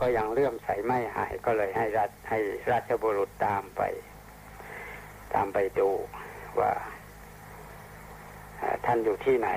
[0.00, 2.38] ก็ยังเลื่อมใสไม่หายก็เลยให้ราชให้
[2.70, 3.82] ราชบุรุษตามไป
[5.34, 5.90] ตามไปดู
[6.60, 6.72] ว่า
[8.84, 9.50] ท่านอยู่ที่ไหน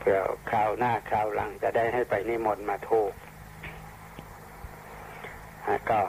[0.00, 0.18] เพื่อ
[0.50, 3.12] คราวหน้าคราวหลังจะได้ให้ไปนิมนต์มาทูก
[5.90, 6.00] ก็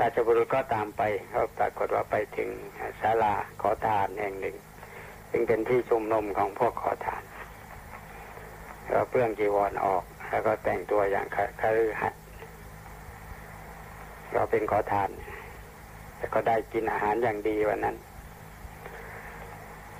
[0.00, 1.02] ราชบุรุษก็ตามไป
[1.34, 2.48] ก็ปรากฏว่าไปถึง
[3.00, 4.56] ศาลาขอทานแห่งหนึ่ง
[5.30, 7.24] ซึ่งเป็นที่ชุมนุมของพวกขอทาน
[8.90, 11.26] ก็เปลื้องจีวรออก แล้วก็แต่งตัวอย่าง
[11.60, 12.20] คฤหัสถ์
[14.34, 15.10] ก็เป็นขอทาน
[16.16, 17.96] แต่ก็ได้กินอาหารอย่างดีวันนั้น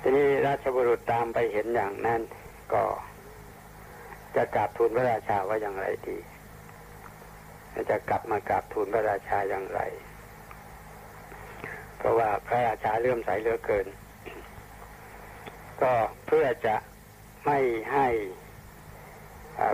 [0.01, 2.21] ทีนี้ราชบุรุษตามไปเห็นอย่างนั้น
[2.73, 2.83] ก็
[4.35, 6.17] จะกราบทูลพระราชาว่าอย่างไรดี
[7.91, 9.81] จะกลับมากราบทูลพระราชาอย่างไร
[11.97, 13.87] เพราะว่าพระราชาเลื่อมใสเหลือเกิน
[15.81, 15.93] ก็
[16.27, 16.75] เพื่อจะ
[17.45, 17.59] ไม่
[17.93, 18.07] ให้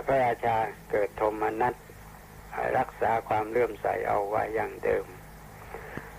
[0.06, 0.56] พระราชา
[0.90, 1.74] เกิดโทมนัส
[2.78, 5.06] รักษาความเลื่อมใสเอาไว้อย่างเดิม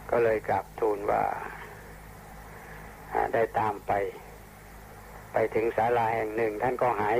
[0.09, 1.23] ก็เลยกราบทูลว่า
[3.33, 3.91] ได้ตามไป
[5.33, 7.19] ไปถึงศาลาแห่งหนึ่ง ท่านก็หาย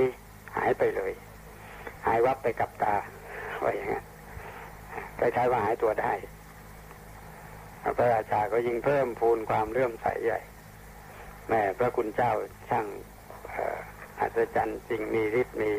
[0.56, 1.12] หายไปเลย
[2.06, 2.96] หายวับไปกับตา
[3.62, 4.00] ว่าอย่างนี้
[5.18, 6.12] คล้ายๆว่าหายตัวได้
[7.96, 10.40] พระราชาก็ยิ่งเพิ่มพูนความเลื่อมใสใหญ่
[11.48, 12.32] แม่พระคุณเจ้า
[12.68, 12.86] ช่าง
[14.20, 15.72] อัศจรรย์จริงมีฤทธิ์มี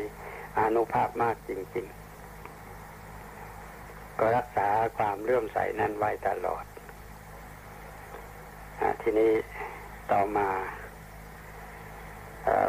[0.58, 1.86] อนุภาพมากจริง
[3.12, 4.68] ๆ ก็รักษา
[4.98, 6.64] ความเลื่อมใสนั้นไว้ตลอด
[8.80, 9.32] อทีนี้
[10.12, 10.48] ต่อมา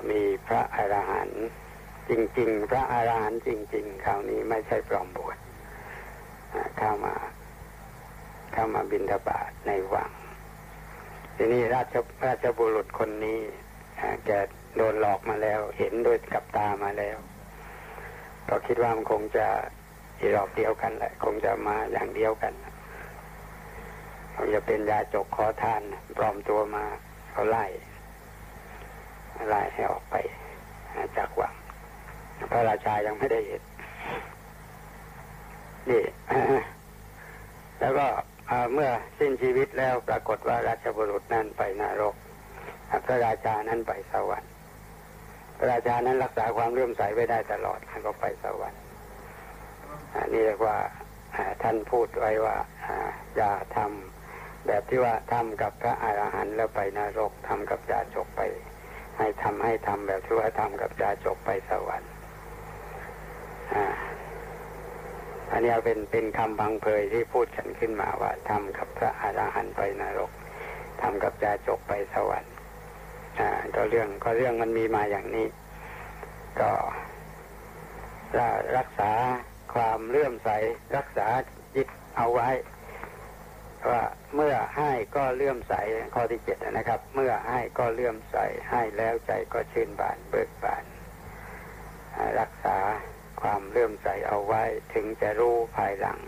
[0.09, 1.45] มีพระอรหันต์
[2.09, 5.38] จริง ๆ พระอรหันต์จริง ๆ คราวนี้ไม่ใช่ปลอมบวช
[6.77, 7.16] เข้ามา
[8.53, 10.11] เข้ามาบินทบาทในวัง
[11.35, 13.39] ทีนี้ราชราชบุรุษคนนี้
[14.25, 14.30] แก
[14.75, 17.17] โดนหลอกมาแล้ว เห็นโดยกับตามาแล้ว
[18.50, 19.47] ก็คิดว่ามันคงจะ
[20.19, 22.53] อีรอบเดียวกันแหละคงจะมาอย่างเดียวกัน
[24.36, 25.81] คงจะเป็นยาจกขอทาน
[26.17, 26.86] ปลอมตัวมา
[27.31, 27.66] เขาไล่
[29.50, 30.16] ไล่ให้ออกไป
[31.18, 31.53] จากวัง
[32.51, 33.62] พระราชายังไม่ได้เห็น
[35.90, 36.03] นี่
[37.79, 38.07] แล้วก็
[38.73, 42.16] เมื่อสิ้นชีวิตแล้วปรากฏว่าราชบุรุษนั้นไปนรก
[43.06, 44.53] พระราชานั้นไปสวรรค์
[45.59, 48.81] พระราชานั้นรักษาความเลื่อมใสไว้ได้ตลอดท่านก็ไปสวรรค์
[50.34, 50.78] นี่เรียกว่า
[51.64, 52.58] ท่านพูดไว้ว่า
[53.36, 58.42] อย่าทำแบบที่ว่าทำกับพระอรหันต์แล้วไปนรกทำกับยาจกไป
[59.18, 62.12] ให้ทำให้ทำแบบที่ว่าทำกับยาจกไปสวรรค์
[65.52, 70.31] อันนี้เป็นเป็นคำบังเพยที่พูดกันขึ้นมาว่าทำกับพระอรหันต์ไปนรก
[71.02, 72.48] ทำกับยาจกไปสวรรค์
[73.39, 75.47] อ่าก็เรื่องก็เรื่องมันมีมาอย่างนี้
[76.59, 76.72] ก็
[78.77, 79.11] รักษา
[79.73, 80.50] ความเลื่อมใส
[80.97, 81.27] รักษา
[81.75, 82.49] จิตเอาไว้
[83.89, 84.03] ว่า
[84.35, 85.73] เมื่อให้ก็เลื่อมใส
[86.13, 88.38] ข้อที่เจ็ดนะครับ เมื่อให้ก็เลื่อมใส
[88.69, 90.83] ให้แล้วใจก็ชื่นบานเบิกบาน
[92.39, 92.78] รักษา
[93.41, 94.63] ความเลื่อมใสเอาไว้
[94.94, 96.19] ถึงจะรู้ภายหลัง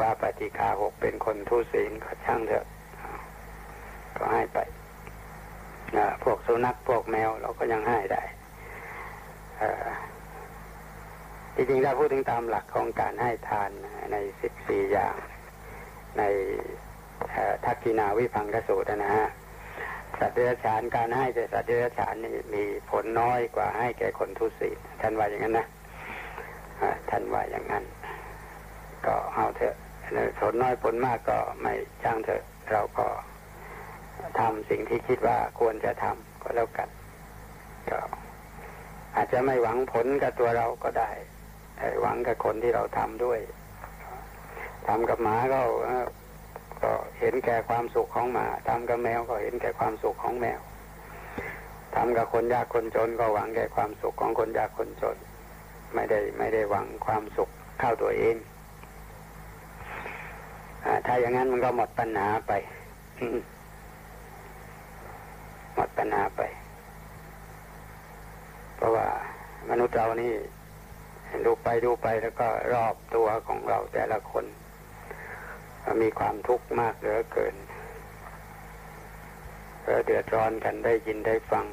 [0.00, 2.66] ว่าปฏิคาหกเป็นคนทุศีลก็ช่างเถอะ
[4.16, 4.58] ก็ให้ไป
[6.24, 8.22] พวกสุนัขพวกแมวเราก็ยังให้ได้
[11.54, 13.70] จริงๆถ้าพูดถึงตามหลักของการให้ทาน
[14.12, 15.14] ในสิบสี่อย่าง
[16.18, 16.22] ใน
[17.64, 19.28] ทักษินาวิพังกสูตรนะฮะ
[20.18, 25.66] สัตว์เดรัจฉานการให้แต่สัตว์เดรัจฉานนี่มีผลน้อยกว่าให้แก่คนทุศีลท่านว่าอย่างนั้นนะ
[27.10, 27.84] ท่านว่าอย่างนั้น
[29.06, 29.74] ก็เอาเถอะ
[30.40, 31.72] ผลน้อยผลมากก็ไม่
[32.04, 33.06] จ้างเถอะเราก็
[34.40, 36.88] ทำสิ่งที่คิดว่าควรจะทำก็แล้วกัน
[37.90, 37.98] ก็
[39.14, 41.10] อาจจะไม่หวังผลกับตัวเราก็ได้
[41.76, 43.40] แต่หวังกับคนที่เราทำด้วย
[44.88, 45.60] ทำกับหมาก็
[46.82, 50.60] ก็เห็นแก่ความสุขของหมาทำกับแมวก็เห็นแก่ความสุขของแมว
[51.94, 55.16] ทำกับคนยากคนจนก็หวังแก่ความสุขของคนยากคนจน
[55.94, 57.48] ไม่ได้ไม่ได้หวังความสุข
[57.80, 58.36] เข้าตัวเอง
[60.84, 62.52] อถ้าอย่างนั้นมันก็หมดปัญหาไป
[65.78, 66.42] หมดปัญหาไป
[68.76, 69.06] เพราะว่า
[69.70, 70.32] มนุษย์เรานี่
[71.44, 74.44] ดูไปดูไปแล้วก็รอบตัวของเราแต่ละคน
[76.02, 77.54] มีความทุกข์มากเหลือเกิน
[80.06, 81.66] เดือดร้อนกันได้ยินได้ฟัง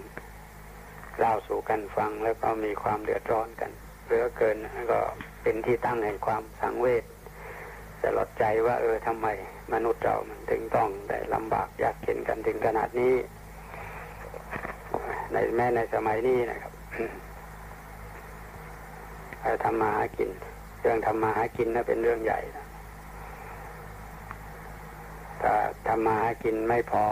[1.20, 3.72] เล่าสู่กันฟังแล้วก็มีความเดือดร้อนกัน
[4.06, 4.58] เหลือเกิน
[4.92, 5.00] ก็
[5.42, 7.04] เป็นที่ตั้งแห่งความสังเวช
[8.02, 9.28] สลดใจว่า เออทำไม
[9.74, 13.14] มนุษย์เรามันถึงต้องได้ลำบากยากเข็นกันถึงขนาดนี้
[15.32, 16.74] ในแม้ในสมัยนี้นะครับ
[19.44, 20.30] อทำมาหากิน
[20.82, 22.66] เรื่องทำมาหากินนั่นเป็นเรื่องใหญ่นะ
[25.42, 25.54] ถ้า
[25.88, 27.06] ทำมาหากินไม่พอ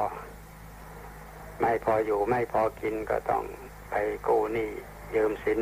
[1.62, 3.44] ไม่พออยู่ไม่พอกินก็ต้อง
[3.90, 3.94] ไป
[4.28, 4.70] กู้หนี้
[5.16, 5.60] ยืมสิน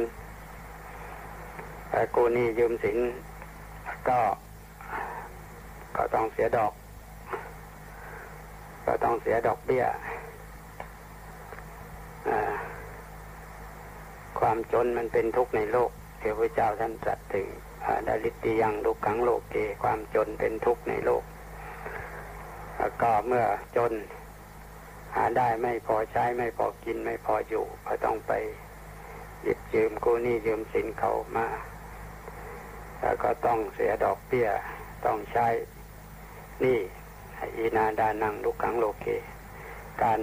[1.89, 2.97] ไปกู้หนี้ยืมสิน
[4.09, 4.19] ก็
[5.95, 6.73] ก็ต้องเสียดอก
[8.85, 9.85] ก็ต้องเสียดอกเบี้ย
[14.39, 17.47] ความจนมันเป็นทุกข์ในโลกเทพเจ้าท่านตรัสถึง
[18.07, 21.23] ดาลิติยังลุกขังโลกเกความจนเป็นทุกข์ในโลก
[22.77, 23.45] แล้วก็เมื่อ
[23.77, 23.91] จน
[25.15, 28.33] หาได้ไม่พอใช้ไม่พอกินไม่พออยู่ ก็ต้องไป
[29.41, 31.47] หยิบยืมกู้หนี้ยืมสินเขามา
[33.01, 34.49] แล้วก็ต้องเสียดอกเบี้ย
[35.05, 35.47] ต้องใช้
[36.61, 36.79] หนี้
[37.57, 39.07] อีนาดานังลุกขังโลกเก
[40.03, 40.19] การ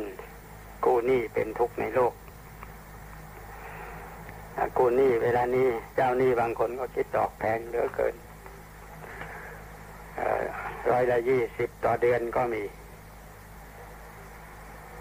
[0.84, 2.14] กู้หนี้เป็นทุกข์ในโลก
[4.76, 8.14] กูนี่เวลานี้เจ้าหนี่บางคนก็คิดดอกแพงเหลือเกิน
[10.90, 12.62] ร้อยละยี่สิบต่อเดือนก็มี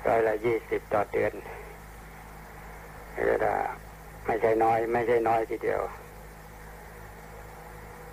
[0.07, 1.33] ร้อยละยี่สิบต่อเดือน
[3.27, 3.55] เวลา
[4.25, 5.81] ไม่ใช่น้อย ไม่ใช่น้อยทีเดียว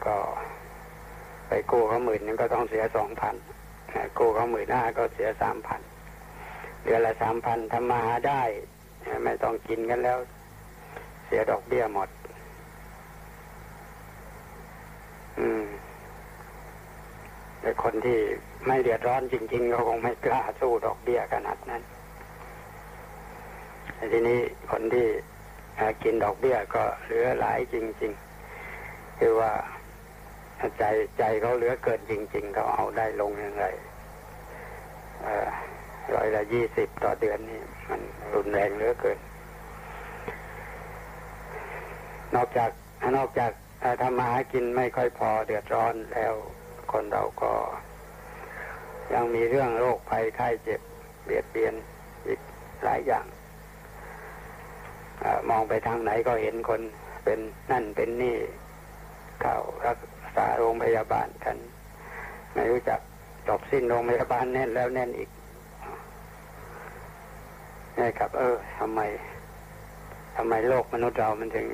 [0.06, 0.16] ก็
[1.48, 3.34] ไปกู้เขาหมื่นนึงก็ต้องเสียสองพัน
[4.18, 5.80] กู้เขาหมื่นห้าก็เสียสามพัน
[6.84, 8.42] เดือนละสามพันทำมาหาได้
[9.24, 10.18] ไม่ต้องกินกันแล้ว
[11.26, 12.08] เสียดอกเบี้ยหมด
[15.38, 15.64] อืม
[17.60, 18.18] แต่คนที่
[18.66, 21.82] ไม่เดือดร้อนจริงๆก็คงไม่กล้าสู้ดอกเบี้ยขนาดนั้น
[24.12, 24.40] ทีนี้
[24.70, 25.06] คนที่
[26.02, 29.52] กินดอกเบี้ยก็เหลือหลายจริงๆคือว่า
[30.78, 30.84] ใจ
[31.18, 33.64] ใจเขาเหลือเกินจริง ๆ เขาเอาได้ลงยังไง
[36.12, 38.00] ร้อยละยี่สิบต่อเดือนนี่มัน
[38.34, 39.18] รุนแรงเหลือเกิน
[42.34, 42.70] นอกจาก
[43.16, 43.52] นอกจาก
[44.00, 46.34] ทำมาหากินไม่ค่อยพอเดือดร้อนแล้ว
[46.92, 47.52] คนเราก็
[49.12, 50.80] ยังมีเรื่องโรคภัยไข้เจ็บ
[51.24, 51.74] เบียดเบียน
[52.26, 52.40] อีก
[52.84, 53.26] หลายอย่าง
[55.22, 56.80] อมองไปทางไหนก็เห็นคน
[57.24, 57.38] เป็น
[57.70, 58.36] นั่นเป็นนี่
[59.40, 59.56] เข้า
[59.86, 59.98] รัก
[60.36, 61.56] ษาโรงพยาบาลกัน
[62.54, 63.00] ไม่รู้จัก
[63.48, 65.30] จบสิ้นโรงพยาบาลแน่นแล้วแน่นอีก
[67.98, 69.00] นี่ครับ เออทำไม
[70.36, 71.68] ทำไมโลกมนุษย์เรามันถึง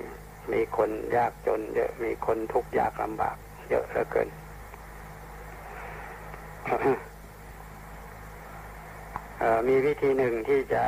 [0.52, 3.36] มีคนยากจน เยอะมีคนทุกข์ยากลำบาก
[3.70, 4.28] เยอะเหลือเกิน
[9.68, 10.84] มีวิธีหนึ่งที่จะ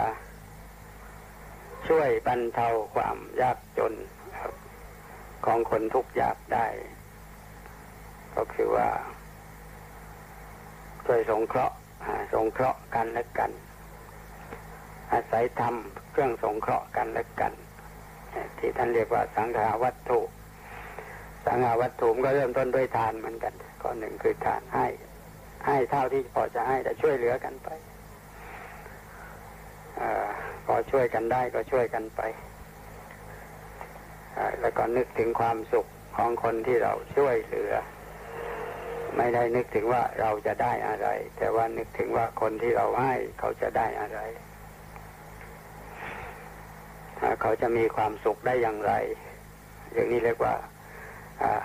[1.88, 3.94] ช่วยบรรเทาความยากจน
[5.44, 6.66] ของคนทุกข์ยากได้
[8.36, 8.88] ก็คือว่า
[11.06, 11.76] ช่วยสงเคราะห์
[12.32, 13.50] สงเคราะห์กันและกัน
[15.12, 17.52] อาศัยทำเครื่องสงเคราะห์กันและกัน
[18.58, 20.20] ที่ท่านเรียกว่าสังขาวัตถุ
[21.46, 24.86] สังขาวัตถุก็เริ่มต้นด้วยทานเหมือนกันข้อหนึ่งคือทานให้
[25.66, 27.68] ให้เท่าที่พอจะให้แต่ช่วยเหลือกันไป
[29.98, 30.00] อ
[30.66, 32.20] พอช่วยกันได้ก็ช่วยกันไป
[34.60, 35.86] แล้วก็นึกถึงความสุข
[36.16, 37.72] ของคนที่เราช่วยเหลือ
[39.16, 41.08] ไม่ได้นึกถึงว่าเราจะได้อะไร
[41.38, 44.20] แต่ว่านึกถึงว่าคนที่เราให้เขาจะได้อะไร
[47.40, 48.92] เขาจะมีความสุขได้อย่างไร
[49.92, 50.54] อย่างนี้เรียกว่า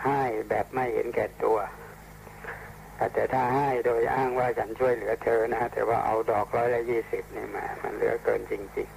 [0.06, 1.58] ให้แบบไม่เห็นแก่ตัว
[3.14, 8.88] แต่ถ้าให้โดยอ้างว่าฉันช่วยเหลือเธอนะแต่ว่าเอาดอกร้อยละยี่สิบนี่มา มันเหลือเกินจริง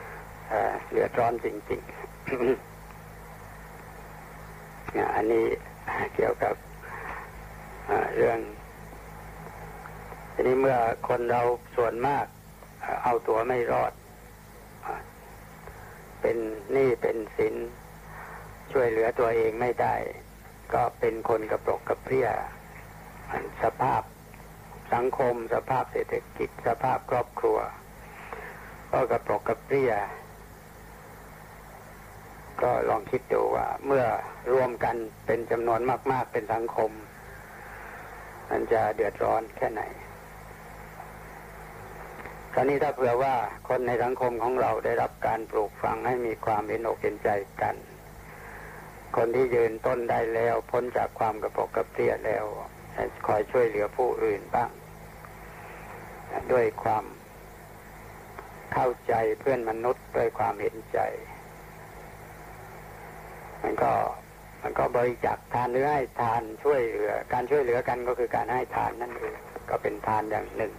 [0.00, 1.90] ๆเหลือร้อนจริงๆ
[5.14, 5.44] อันนี้
[6.14, 6.54] เกี่ยวกับ
[8.16, 8.38] เรื่อง
[10.32, 10.76] ทีนี้เมื่อ
[11.08, 11.42] คนเรา
[11.76, 12.26] ส่วนมาก
[13.04, 13.92] เอาตัวไม่รอด
[16.22, 16.38] เป็น
[16.72, 17.54] หนี้เป็นสิน
[18.72, 19.94] ช่วยเหลือตัวเองไม่ได้
[20.74, 22.28] ก็เป็นคนกระปรกกระเพี้ย
[23.62, 24.02] สภาพ
[24.94, 27.58] สังคม สภาพเศรษฐกิจสภาพครอบครัว
[28.92, 29.92] ก็กระปรกกระเพี้ย
[32.62, 34.04] ก็ลองคิดดูว่า เมื่อ
[34.52, 34.96] รวมกัน
[35.26, 35.80] เป็นจำนวน
[36.12, 36.90] มาก ๆเป็นสังคม
[38.50, 39.82] มันจะเดือดร้อนแค่ไหน
[42.54, 43.34] คราวนี้ถ้าเผื่อว่า
[43.68, 47.30] คนในสังคมของเราได้รับการปลูกฝังให้มีความเห็นอกเห็นใจ
[47.62, 47.76] กัน
[49.16, 52.44] คนที่ยืนต้นได้แล้วพ้นจากความกระปกกระเตี้ยแล้ว
[53.26, 54.70] คอยช่วยเหลือผู้อื่นบ้าง
[56.52, 57.04] ด้วยความ
[58.72, 60.98] เข้าใจเพื่อนมนุษย์ด้วยความเห็นใจ
[63.62, 63.92] มันก็
[64.62, 69.36] มันก็บริจาคทานหรือให้ทานช่วยเหลือ การช่วยเหลือกันก็คือการให้ทานนั่นเอง
[69.70, 70.72] ก็เป็นทานอย่างหนึ่ง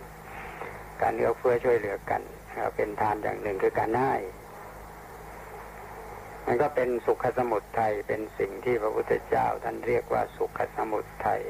[1.01, 2.21] การเลือกเพื่อช่วยเหลือกัน
[2.75, 4.13] เป็นทานอย่างหนึ่งคือการให้
[6.45, 11.41] มันก็เป็นสุขสมุทัยเป็นสิ่งที่พระพุทธเจ้าท่านเรียกว่าสุขสมุทัย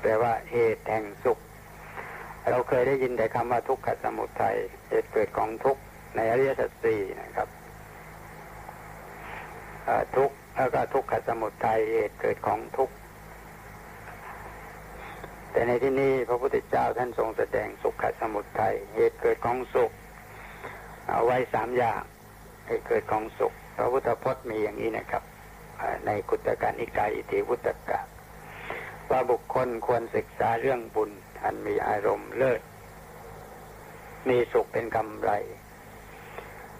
[0.00, 1.38] แปลว่าเหตุแห่งสุข
[2.50, 4.56] เราเคยได้ยินแต่คำว่าทุกขสมุทัย
[4.88, 5.82] เหตุเกิดของทุกข์
[6.16, 7.48] ในอริยสัจสี่นะครับ
[10.16, 12.94] ทุกข์แล้วก็ทุกขสมุทัยเหตุเกิดของทุกข์
[15.54, 19.90] แต่ในที่นี้พระพุทธเจ้าท่านทรงแสดงสุขสมุทัยเหตุเกิดของสุข
[21.08, 22.02] เอาไว้สามอย่าง
[22.66, 25.22] เหตุเกิดของสุข พระพุทธพจน์มีอย่างนี้นะครับ
[26.06, 28.00] ในกุตการนิกายอิติวุตกะ
[29.10, 31.10] ว่าบุคคลควรศึกษาเรื่องบุญ
[31.42, 32.60] อันมีอารมณ์เลิศ
[34.28, 35.30] มีสุขเป็นกำไร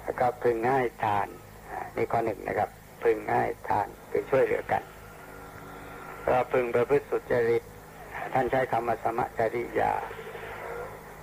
[0.03, 1.29] แล้วก็พึงง่ายทาน
[1.97, 2.71] นี่ข้อหนึ่งนะครับ
[3.03, 4.83] พึงง่ายทานคือช่วยเหลือกัน
[6.25, 7.63] เราพึงประพฤติสุจริต
[8.33, 9.93] ท่านใช้คำว่าสมจริยา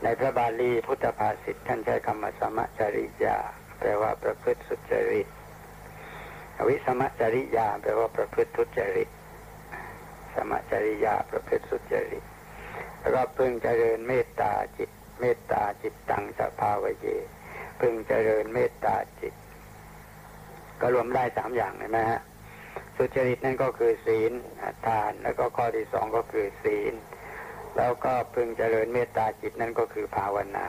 [0.03, 3.37] ในพระบาลีพุทธภาษิตท่านใช้คำว่าสมจริยา
[3.79, 5.27] แปลว่าประพฤติสุจริต
[6.67, 9.09] วิสมจริยาแปลว่าประพฤติทุจริต
[10.35, 12.23] สมจริยาประพฤติสุจริต
[12.99, 14.89] แล้วก็พึงเจริญเมตตาจิต
[15.19, 17.05] เมตตาจิตตังสภาวเย
[17.79, 19.33] พึงเจริญเมตตาจิต
[20.81, 22.21] ก็รวมได้สามอย่างเห็นไหมฮะ
[22.95, 24.31] สุจริตนั่นก็คือศีล
[24.85, 26.93] ทานแล้วก็ข้อที่สองก็คือศีล
[27.77, 30.67] แล้วก็พึงเจริญเมตตาจิตนั่นก็คือภาวนา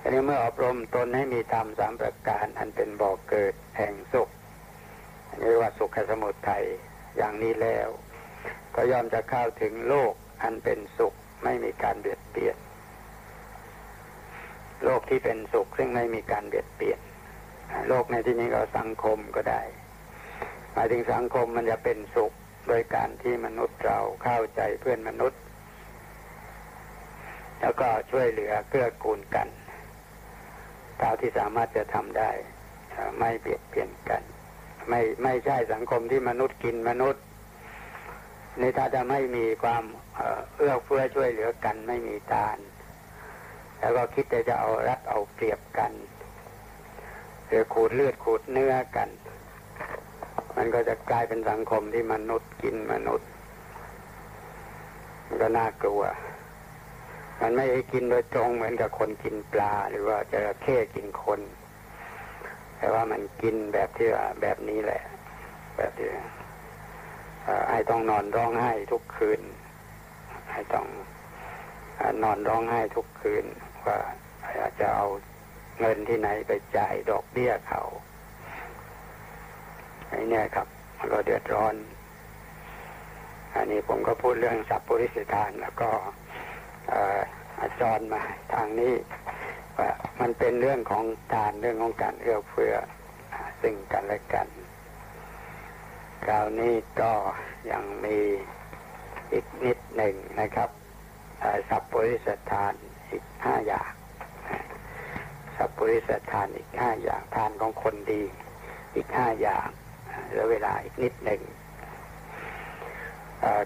[0.00, 4.28] อันนี้เมื่ออบรมตนให้มีธรรมสามประการอันเป็นบ่อกเกิดแห่งสุข
[5.28, 6.64] อันนี้เรียกว่าสุขสมุทัย
[7.16, 7.88] อย่างนี้แล้ว
[8.74, 12.56] ก็ยอมจะเข้าถึงโลกอันเป็นสุขไม่มีการเบียดเบียน
[14.84, 17.00] โลกที่เป็นสุขซึ่งไม่มีการเบียดเบียน
[17.88, 19.62] โลกในที่นี้ก็สังคมก็ได้
[20.76, 22.32] หมายถึงสังคมมันจะเป็นสุข
[22.68, 25.40] โดยการที่มนุษย์เราเข้าใจเพื่อนมนุษย์
[27.60, 29.48] แล้วก็ช่วยเหลือเกื้อกูลกัน
[30.98, 32.30] เท่าที่สามารถจะทำได้
[33.18, 34.22] ไม่เบียดเบียนกัน
[34.88, 37.22] ไม่ไม่ใช่สังคมที่มนุษย์กินมนุษย์
[38.60, 39.84] นี่ถ้าจะไม่มีความ
[40.56, 42.58] เอื้อเฟื้อช่วยเหลือกันไม่มีทาน
[43.78, 45.92] แล้วก็คิดจะจะเอารัดเอาเปรียบกัน
[47.46, 49.08] หรือขูดเลือดขูดเนื้อกัน
[50.56, 53.28] มันก็จะกลายเป็นสังคมที่มนุษย์กินมนุษย์
[55.26, 56.02] มันก็น่ากลัว
[57.40, 61.40] มันไม่ได้กินโดยตรงเหมือนกับคนกินปลา หรือว่าจะแค่กินคน
[62.78, 64.08] แต่ว่ามันกินแบบที่
[64.42, 65.02] แบบนี้แหละ
[65.76, 66.08] แบบที่
[67.68, 69.40] ไอ้ต้องนอนร้องไห้ทุกคืน
[70.50, 70.86] ไอ้ต้อง
[72.22, 73.44] นอนร้องไห้ทุกคืน
[73.86, 73.98] ว่า
[74.60, 75.06] อาจจะเอา
[75.80, 77.82] เงินที่ไหนไปจ่ายดอกเบี้ยเขา
[80.16, 80.68] อ้นี่ครับ
[80.98, 81.74] มันก็เดือดร้อน
[83.54, 85.90] อันนี้ผมก็พูดเรื่องสัพปริสิทานแล้วก็
[87.60, 88.94] อาจารย์มาทางนี้
[89.78, 91.04] ว่ามันเป็นเรื่องของ
[91.34, 92.74] การเรื่องของการเอื้อเฟื้อ
[93.60, 94.48] ซึ่งกันและกัน
[96.24, 97.12] คราวนี้ก็
[97.70, 98.18] ยังมี
[99.32, 100.70] อีกนิดหนึ่งนะครับ
[101.68, 102.74] สัพปริสทาน
[103.10, 103.90] อีกห้าอย่าง
[105.56, 108.22] สัพปริสทานอีกห้าอย่างทานของคนดี
[108.94, 109.68] อีกห้าอย่าง
[110.24, 111.40] เหลือเวลาอีกนิดหนึ่ง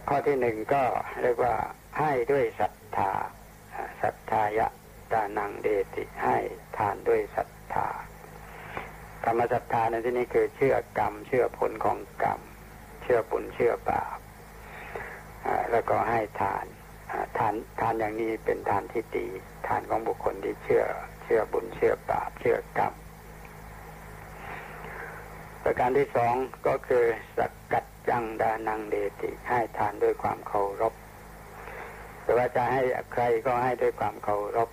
[0.09, 0.83] ข้อที่หนึ่งก็
[1.23, 1.55] เรียกว่า
[1.99, 3.13] ให้ด้วยศรัทธา
[4.03, 4.69] ศรัทธายะ
[5.13, 6.37] ตานังเดติให้
[6.77, 7.89] ทานด้วยศรัทธา
[9.25, 12.41] กรรมศรัทธาในที่นี้คือเชื่อกรรม เชื่อผลของกรรม
[13.03, 14.19] เชื่อบุญเชื่อบาป
[15.71, 16.65] แล้วก็ให้ทาน
[17.39, 19.27] ทานทานอย่างนี้เป็นทานที่ดี
[19.67, 20.85] ทานของบุคคลที่เชื่อ
[21.25, 22.95] เชื่อบุญเชื่อบาป เชื่อกรรม
[25.73, 26.35] ประการที่สอง
[26.67, 27.05] ก็คือ
[27.37, 27.39] ส
[27.73, 30.95] กัดจังดานังเดติให้ทานด้วยความเคารพ
[32.23, 34.69] แต่ว่าจะให้ใครก็ให้ด้วยความเคารพ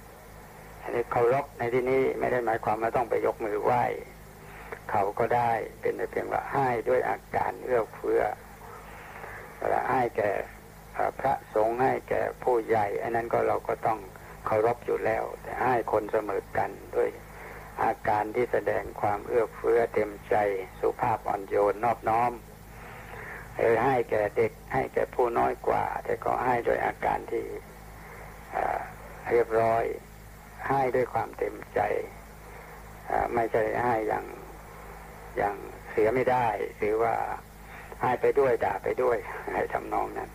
[0.81, 3.83] อันนี้เคารพในที่นี้ไม่ได้หมายความว่าต้องไปยกมือไหว้
[4.91, 5.51] เขาก็ได้
[5.81, 8.21] เป็นเพียงว่าให้ด้วยอาการเอื้อเฟื้อ
[9.57, 10.31] เวลาให้แก่
[11.19, 13.99] พระสงฆ์ให้แก่ผู้ใหญ่ อันนั้นก็เราก็ต้อง
[14.45, 17.09] เคารพอยู่แล้ว แต่ให้คนเสมอกันด้วย
[17.83, 20.35] อาการที่แสดงความเอื้อเฟื้อเต็มใจ
[20.79, 22.31] สุภาพอ่อนโยนนอบน้อม
[23.57, 27.45] เออให้แก่เด็กให้แก่ผู้น้อยกว่า แต่ก็ให้โดยอาการที่
[29.29, 29.83] เรียบร้อย
[30.69, 31.79] ให้ด้วยความเต็มใจ
[33.33, 34.25] ไม่ใช่ให้อย่าง
[35.37, 35.55] อย่าง
[35.91, 37.15] เสียไม่ได้ หรือว่า
[38.01, 39.17] ให้ไปด้วยด่าไปด้วย
[39.53, 40.29] ให้ทำนองนั้น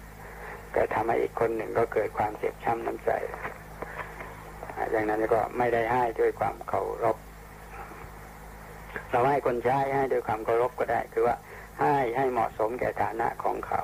[0.75, 3.11] ก็ทำให้อีกคนหนึ่งก็เกิดความเจ็บช้ำน้ำใจ
[4.91, 7.17] อย่างนั้นก็ไม่ได้ให้ด้วยความเคารพ
[9.11, 11.37] เราให้คนใช้ให้ด้วยความเคารพก็ได้ คือว่า
[11.81, 13.83] ให้ให้เหมาะสมแก่ฐานะของเขา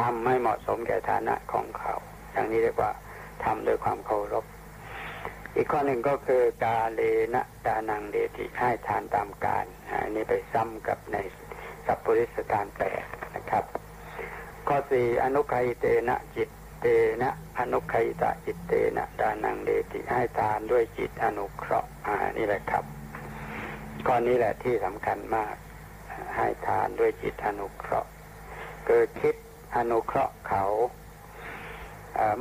[0.00, 1.94] ทำให้เหมาะสมแก่ฐานะของเขา
[2.32, 2.90] อย่างนี้เรียกว่า
[3.44, 4.44] ทำด้วยความเคารพ
[5.56, 7.00] อีกข้อหนึ่งก็คือกาเล
[7.34, 11.16] นะดานังเดติให้ทานตามการอันนี้ไปซ้ำกับใน
[11.86, 13.64] สัพปริสถานแปดนะครับ
[14.68, 16.86] ข้อสี่อนุคายเตนะจิตเต
[17.22, 22.84] นะอนุคายตะจิตเตนะดานังเดติให้ทานด้วยจิตอนุเคราะห์อ่านี่แหละครับ
[24.06, 25.54] ข้อนี้แหละที่สำคัญมาก
[26.36, 28.10] ให้ทานด้วยจิตอนุเคราะห์
[28.86, 29.34] เกิดคิด
[29.76, 30.64] อนุเคราะห์เขา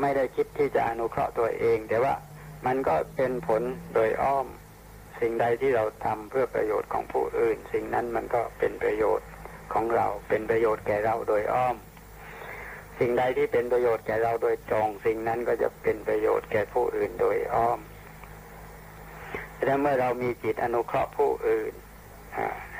[0.01, 2.13] ไม่ได้คิดที่จะอนุเคราะห์ตัวเอง แต่ว่า
[2.65, 3.61] มันก็เป็นผล
[3.93, 4.47] โดยอ้อม
[5.19, 9.27] สิ่งใดที่เราทำเพื่อประโยชน์ของผู้อื่น สิ่งนั้นมันก็เป็นประโยชน์
[9.73, 11.75] ของเรา เป็นประโยชน์แก่เราโดยอ้อม
[12.99, 17.79] สิ่งใดที่เป็นประโยชน์แก่เราโดยตรง สิ่งนั้นก็จะเป็นประโยชน์แก่ผู้อื่นโดยอ้อม
[19.65, 21.73] แต่เมื่อเรามีจิตอนุเคราะห์ผู้อื่น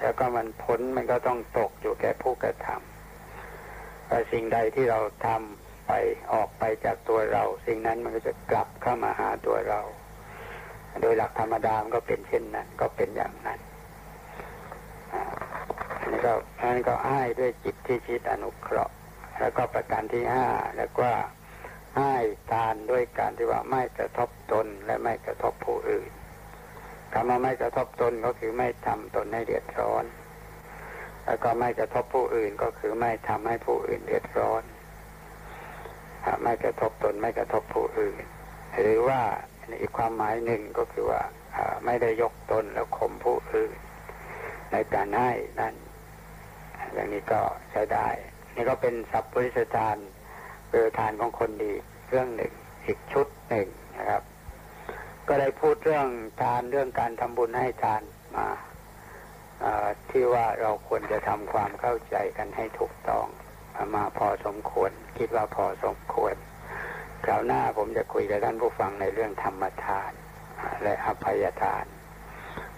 [0.02, 5.92] แล้วก็มันผลมันก็ต้องตกอยู่แก่ผู้กระทำแต่สิ่งใดที่เราทำไป
[6.34, 9.80] ออกไปจากตัวเรา สิ่งนั้นมันก็จะกลับเข้ามาหาตัวเรา
[11.02, 13.60] โดยหลักธรรมดามก็เป็นเช่นนั้น ก็เป็นอย่างนั้น
[16.00, 18.94] อันนี้ก็อันนี้ก็อ้ายด้วยจิตที่คิดอนุเคราะห์
[19.40, 20.48] แล้วก็ประการที่ห้า
[20.78, 21.10] แล้วก็
[21.98, 22.14] ให้
[22.52, 26.12] ทานด้วยการที่ว่าไม่กระทบตนและไม่กระทบผู้อื่น
[27.14, 30.06] คำว่าไม่กระทบตนก็คือไม่ทำตนให้เดือดร้อน
[31.26, 34.64] แล้วก็ไม่กระทบผู้อื่นก็คือไม่ทำให้ผู้อื่นเดือดร้อน
[36.44, 38.16] ไม่กระทบตนไม่กระทบผู้อื่น
[38.76, 39.22] หรือว่า
[39.82, 41.22] อีกความหมายหนึ่งก็คือว่า
[41.86, 43.72] ไม่ได้ยกตนแล้วข่มผู้อื่น
[44.72, 45.76] ในการให้นั่น
[46.94, 47.42] อย่างนี้ก็
[47.72, 48.08] ใช้ได้
[48.56, 49.98] นี่ก็เป็นสัพพุริสทาน
[50.68, 51.74] เปรทานของคนดี
[52.10, 52.54] เรื่องหนึ่ง
[52.86, 53.68] อีกชุดหนึ่ง
[53.98, 54.24] นะครับ
[55.28, 56.08] ก็ได้พูดเรื่อง
[56.42, 58.02] ทานเรื่องการทำบุญให้ทาน
[58.36, 58.48] มา
[60.10, 63.26] ที่ว่าเราควรจะทำความเข้าใจกันให้ถูกต้อง
[63.96, 66.36] มาพอสมควร คิดว่าพอสมควร
[67.26, 70.12] คราวหน้าผมจะคุยกับท่านผู้ฟังในเรื่องธรรมทาน
[70.84, 71.86] และอภัยทาน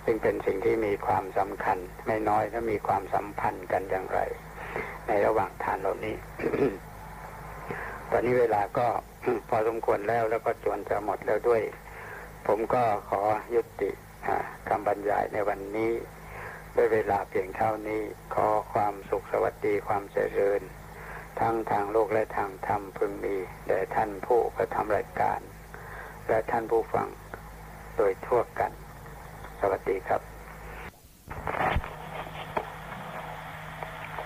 [0.03, 4.19] ซึ่งเป็นสิ่งที่มีความสำคัญ ไม่น้อยและมีความสัมพันธ์กันอย่างไร
[5.07, 6.15] ในระหว่างทานเหล่านี้
[8.11, 8.87] ตอนนี้เวลาก็
[9.49, 11.61] พอสมควรแล้วแล้วก็จวนจะหมดแล้วด้วย
[12.47, 13.21] ผมก็ขอ
[13.55, 13.91] ยุติ
[14.67, 15.91] คำบรรยายในวันนี้
[16.75, 18.01] ด้วยเวลาเพียงเท่านี้
[18.35, 20.61] ขอความสุขสวัสดีความเจริญ
[21.39, 23.35] ทั้งทางโลกและทางธรรมพึงมี
[23.67, 25.39] แด่ท่านผู้กระทำรายการ
[26.27, 27.07] และท่านผู้ฟัง
[27.97, 28.71] โดยทั่วกัน
[29.59, 30.21] สวัสดีครับ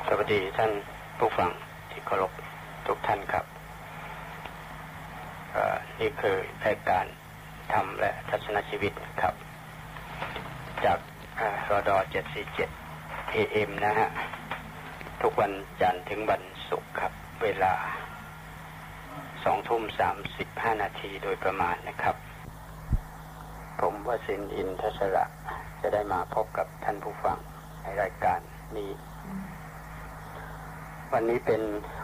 [0.07, 0.71] สวัสดีท่าน
[1.19, 1.51] ผู้ฟัง
[1.89, 2.31] ที่เคารพ
[2.87, 3.45] ทุกท่านครับ
[5.99, 7.05] นี่คือรายการ
[7.73, 9.35] ธรรมและทัศนชีวิตครับ
[10.85, 10.99] จาก
[11.69, 11.97] รอดอ
[12.67, 14.09] 747 AM นะฮะ
[15.21, 17.73] ทุกวันจันทร์ถึงวันศุกร์ครับ เวลา
[19.43, 22.15] สองทุ่มสามสิบห้านาทีโดยประมาณนะครับ
[23.81, 25.25] ผมวสินอินทศระ
[25.81, 27.37] จะได้มาพบกับท่านผู้ฟัง
[27.81, 28.39] ในรายการ
[28.77, 28.91] นี้
[31.13, 31.61] วันนี้เป็น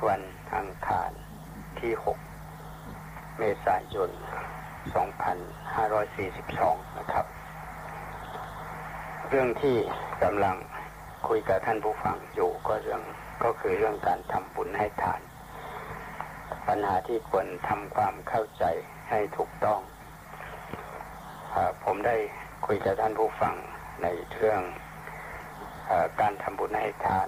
[0.08, 0.21] วัน
[0.56, 1.12] อังคาร
[1.80, 2.17] ที่หก
[3.38, 4.10] เมษายน
[4.93, 7.26] 2542 นะครับ
[9.30, 9.78] เรื่องที่
[10.24, 10.56] กำลัง
[11.28, 13.02] คุยกับท่านผู้ฟังอยู่ก็เรื่อง
[13.43, 15.21] ก็คือเรื่องการทำบุญให้ทาน
[16.67, 18.63] ปัญหาที่ควรทำความเข้าใจ
[19.10, 19.80] ให้ถูกต้อง
[21.54, 22.15] อผมได้
[22.65, 23.56] คุยกับท่านผู้ฟัง
[24.04, 24.62] ในเรื่อง
[25.89, 27.28] อการทำบุญให้ทาน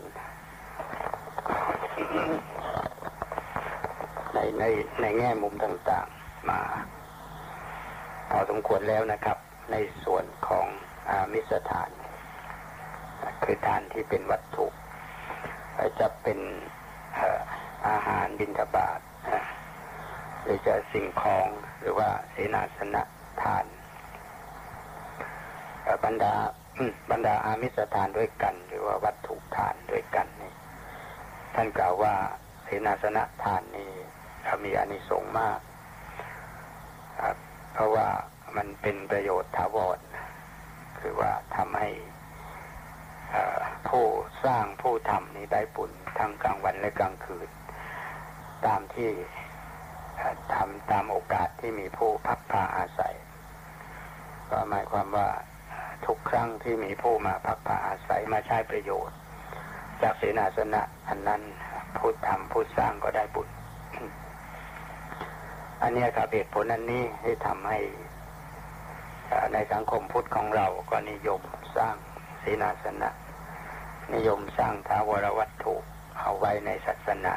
[4.34, 4.63] ในใน
[5.02, 6.62] ในแง่มุมต่างๆมา
[8.30, 9.38] พอสมควรแล้วนะครับ
[9.72, 10.68] ในส่วนของ
[11.10, 11.90] อามิสถาน
[13.44, 14.66] คือทานที่เป็นวัตถุ
[16.00, 16.40] จะเป็น
[17.88, 19.00] อาหารบิณฑบาต
[20.44, 21.48] หรือจะสิ่งของ
[21.80, 23.04] หรือว่าเสนาสนะ
[23.42, 23.66] ทาน
[26.06, 26.34] บรรดา
[27.12, 30.54] บรรดาอามิสทานด้วยกัน หรือว่าวัตถุทานด้วยกันนี่
[31.56, 32.16] ท่านกล่าวว่า
[32.63, 33.92] เสนาสนะทานนี่
[34.63, 35.60] มีอานิสงส์มาก
[37.78, 38.10] เพราะว่า
[38.58, 40.00] มันเป็นประโยชน์ถาวร
[41.00, 41.90] คือว่าทำให้
[43.90, 44.06] ผู้
[44.46, 47.50] สร้างผู้ทำนี้ได้บุญทั้งกลางวันและกลางคืน
[48.66, 49.12] ตามที่
[50.54, 53.16] ทำตามโอกาสที่มีผู้พักผ้าอาศัย
[54.50, 55.30] ก็หมายความว่า
[56.06, 59.18] ทุกครั้งที่มีผู้มาพักผ้าอาศัยมาใช้ประโยชน์
[60.02, 61.42] จากเสนาสนะอันนั้น
[61.98, 63.50] ผู้ทำผู้สร้างก็ได้บุญ
[65.82, 67.80] อันนี้ครับเหตุผลอันนี้ที่ทำให้
[69.54, 71.42] ในสังคมพุทธของเราก็นิยม
[71.78, 71.96] สร้าง
[72.44, 73.10] ศีนาสนะ
[74.13, 75.76] นิยมสร้างท้าวรวัตถุ
[76.20, 77.36] เอาไว้ในศาสนา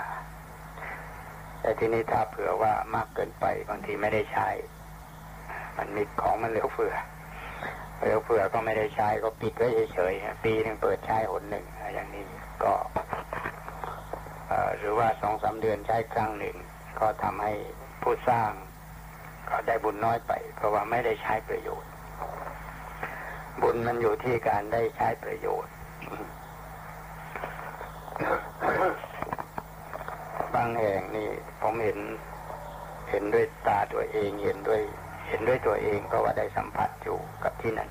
[1.60, 4.48] แต่ทีนี้ถ้าเผื่อว่ามากเกินไปบางทีไม่ได้ใช้
[5.76, 6.94] มันมีของมันเหลือเฟือ
[7.98, 12.24] เหลือเฟือก็ไม่ได้ใช้ก็ปิดไว้เฉยๆปีหนึ่งเปิดใช้หนหนึ่งอย่างนี้
[12.64, 12.72] ก็
[14.78, 16.56] หรือว่าสองสาเดือนใช้ครั้งหนึ่ง
[17.00, 17.52] ก็ทำให้
[18.02, 18.52] ผู้สร้าง
[19.48, 21.90] ก็ได้บุญน้อยไป เพราะว่าไม่ได้ใช้ประโยชน์
[23.62, 25.72] บุญมันอยู่ที่การได้ใช้ประโยชน์
[30.54, 31.28] บางแห่งนี่
[31.60, 31.98] ผมเห็น
[33.10, 34.82] เห็นด้วยตาตัวเองเห็นด้วย
[35.28, 37.90] เห็นด้วยตัวเอง เพราะว่าได้สัมผัสอยู่กับที่นั่น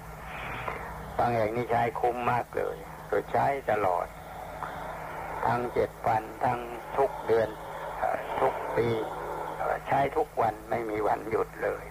[1.17, 4.05] บางแห่งนี่ใช้คุ้มมากเลยโดยใช้ตลอด
[5.45, 6.59] ทั้งเจ็ดวันทั้ง
[6.97, 7.49] ทุกเดือน
[8.39, 8.87] ทุกปี
[9.87, 11.83] ใช้ทุกวันไม่มีวันหยุดเลย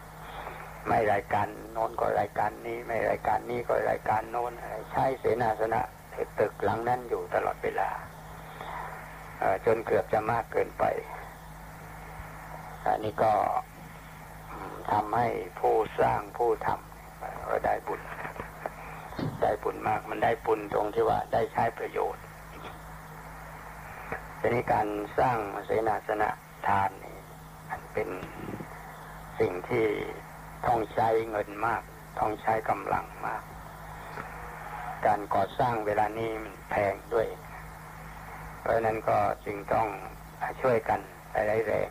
[0.86, 4.52] ไม่รายการโน้นก็รายการนี้ ไม่รายการนี้ก็รายการโน้น
[4.92, 5.82] ใช้เสนาสนะ
[6.38, 7.90] ตึกหลังนั้นอยู่ตลอดเวลา
[9.66, 10.84] จนเกือบจะมากเกินไป
[12.84, 13.32] อันนี้ก็
[14.92, 18.00] ทำให้ผู้สร้างผู้ทำก็ได้บุญ
[19.42, 22.22] ได้บุญมากมันได้บุญตรงที่ว่าได้ใช้ประโยชน์
[24.40, 24.88] ทีนี้การ
[25.18, 26.28] สร้างเสนาสนะ
[26.66, 26.90] ทาน
[27.70, 28.08] มันเป็น
[29.38, 29.86] สิ่งที่
[30.66, 31.82] ต้องใช้เงินมาก
[32.18, 33.42] ต้องใช้กำลังมาก
[35.06, 37.28] การก่อสร้างเวลานี้มันแพงด้วย
[38.60, 39.88] เพราะนั้นก็จึงต้อง
[40.62, 41.00] ช่วยกัน
[41.32, 41.88] หลายๆแรง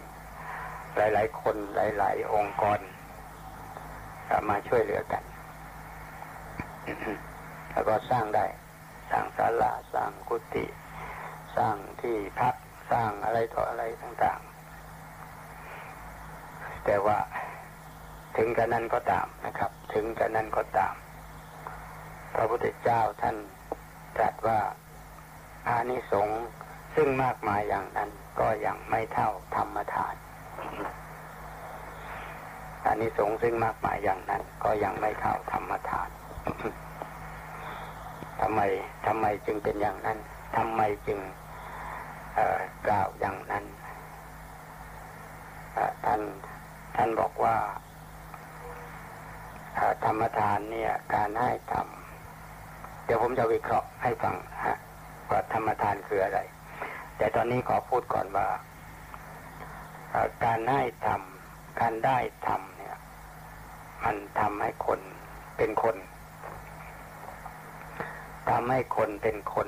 [0.97, 2.79] หลายๆ คนหลาย ๆ องค์กร
[4.49, 5.23] มาช่วยเหลือกัน
[7.71, 8.45] แล้วก็สร้างได้
[9.09, 10.65] สร้างศาลาสร้างกุฏิ
[11.55, 12.55] สร้างที่พัก
[12.91, 14.39] สร้างอะไรต่ออะไรต่าง
[16.87, 17.17] แต่ว่า
[18.37, 20.93] ถึงกระนั้นก็ตามนะครับ ถึงกระนั้นก็ตาม
[22.33, 23.35] พระพุทธเจ้าท่าน
[24.15, 24.59] ตรัสว่า
[25.67, 26.41] อานิสงส์
[26.95, 30.15] ซึ่งมากมายอย่างนั้นก็ยังไม่เท่าธรรมทาน
[32.85, 36.09] อานิสงส์ซึ่งมากมายอย่างนั้น ก็ยังไม่เท่าธรรมทาน
[38.41, 38.59] ทำไม
[39.05, 40.17] ทำไมจึงเป็นอย่างนั้น
[40.57, 41.19] ทำไมจึง
[42.87, 43.65] กล่าวอย่างนั้น
[46.05, 46.21] ท่าน
[46.97, 47.55] ท่านบอกว่า
[50.05, 54.77] ธรรมทานเนี่ยการให้ทำเดี๋ยวผมจะวิเคราะห์ให้ฟังฮะ
[55.29, 56.39] ว่าธรรมทานคืออะไร
[57.17, 58.47] แต่ตอนนี้ขอพูดก่อนว่า
[60.45, 62.97] การให้ทำการได้ทำเนี่ย
[64.03, 64.99] มันทำให้คน
[65.57, 65.95] เป็นคน
[68.49, 69.67] ทำให้คนเป็นคน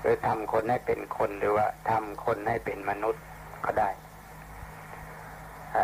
[0.00, 3.22] หรือทำคนให้เป็นคนหรือว่าทำคนให้เป็นมนุษย์
[3.64, 3.90] ก็ได้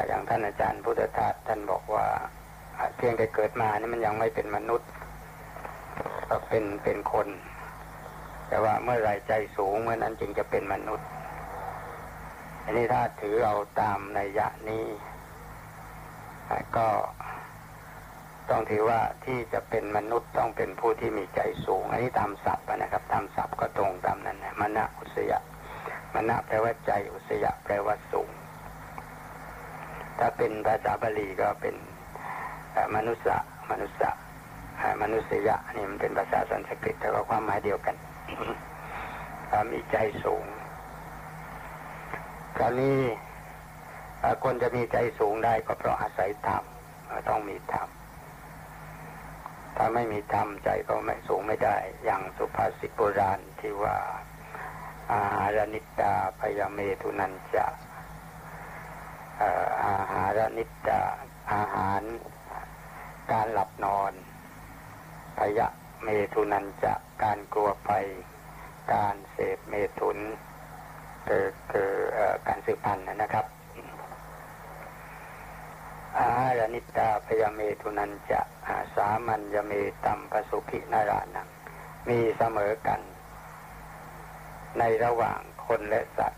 [0.07, 2.07] อย่างท่านอาจารย์พุทธทาสท่านบอกว่า
[2.97, 4.89] เพียงแต่เกิดมานี่มันยังไม่เป็นมนุษย์
[6.29, 7.29] ก็เป็นเป็นคน
[8.49, 11.09] แต่ว่าเมื่อไรใจสูงเมื่อนั้นจึงจะเป็นมนุษย์
[12.65, 14.87] อันนี้ถ้าถือเอาตามในยะนี้
[16.77, 16.89] ก็
[18.51, 25.39] ต้องถือว่าที่จะเป็นมนุษย์ต้องเป็นผู้ที่มีใจสูง อันนี้ตามศัพท์นะครับ ตามศัพท์ก็ตรงตามนั้นนะมณะอุสยะ
[26.15, 28.31] มณะแปลว่าใจอุสยะแปลว่าสูง
[30.19, 31.75] ถ้าเป็นภาษาบาลีก็เป็น
[32.95, 34.21] มนุษย์มนุษย์
[35.03, 37.97] มนุษยะนี่มันเป็นภาษาสันสกฤตแต่ก็ความหมายเดียวกัน
[39.73, 40.45] มีใจสูง
[42.57, 43.01] คราวนี้
[44.45, 46.63] คนจะมีใจสูงได้ก็เพราะอาศัยธรรม
[47.29, 47.89] ต้องมีธรรม
[49.77, 53.97] ถ้าไม่มีธรรมใจก็ไม่สูงไม่ได้ อย่างสุภาษิตโบราณที่ว่า
[55.13, 57.67] อาหารนิตาพยาเมทุนันจะ
[59.87, 61.03] อาหารนิตา
[61.53, 62.03] อาหาร
[63.33, 64.13] การหลับนอน
[65.39, 65.67] พยะ
[66.03, 67.91] เมทุนันจะการกลัวไป
[68.93, 70.19] การเสพเมทุน
[71.27, 71.93] คือคือ
[72.47, 73.47] การสืบพันธุ์นะครับ
[76.19, 78.41] อาหารนิตาพยาเมทุนันจะ
[78.95, 79.73] สามัญยเม
[80.05, 81.49] ตัมปสุขินารานัง
[82.09, 83.01] มีเสมอกัน
[84.79, 86.38] ในระหว่างคนและสัตว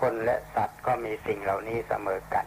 [0.00, 2.46] คนและสัตว์ก็มีสิ่งเหล่านี้เสมอกัน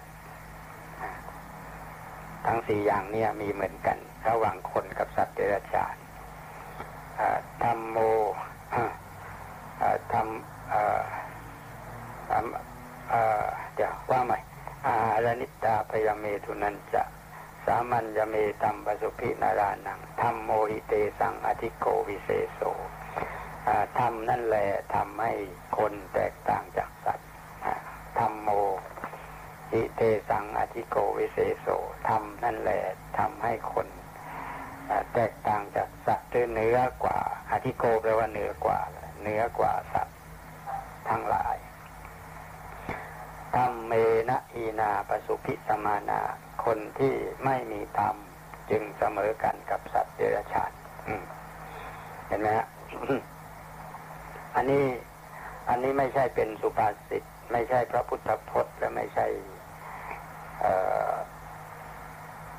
[2.46, 5.96] ทั้งสี่อย่างนี้มีเหมือนกัน ระหว่างคนกับสัตว์เดรัจฉาน
[7.64, 7.98] ธรรมโม
[10.12, 10.30] ทำ
[13.76, 14.40] เดี๋ยวว่าใหม่
[14.86, 17.04] อาหารนิตาพยเมทุนันจะ
[17.66, 22.62] สามัญยเมตัมปสุพินารานังธรรมโมหิเตสังอธิโกวิเศษโส
[24.00, 25.32] ธรรมนั่นแหละทำให้
[25.78, 27.30] คนแตกต่างจากสัตว์
[28.20, 28.50] ธรรมโม
[29.72, 31.68] หิเตสังอธิโกวิเศษโส
[32.08, 32.82] ธรรมนั่นแหละ
[33.18, 33.88] ทำให้คน
[35.14, 37.20] แตกต่างจากสัตว์เนื้อกว่า
[37.52, 38.80] อธิโกแปลว่าเหนือกว่า
[39.22, 40.18] เหนือกว่าสัตว์
[41.10, 41.58] ทั้งหลาย
[43.56, 43.94] ธรรมเม
[44.30, 46.22] นะอีนาปสุพิสมานา
[46.66, 47.14] คนที่
[47.46, 48.16] ไม่มีธรรม
[48.70, 50.72] จึงเสมอกันกับสัตว์เดรัจฉาน
[52.28, 52.68] เห็นไหมฮะ
[54.56, 54.86] อันนี้
[55.70, 59.26] อันนี้ไม่ใช่เป็นสุภาษิตไม่ใช่พระพุทธพจน์และไม่ใช่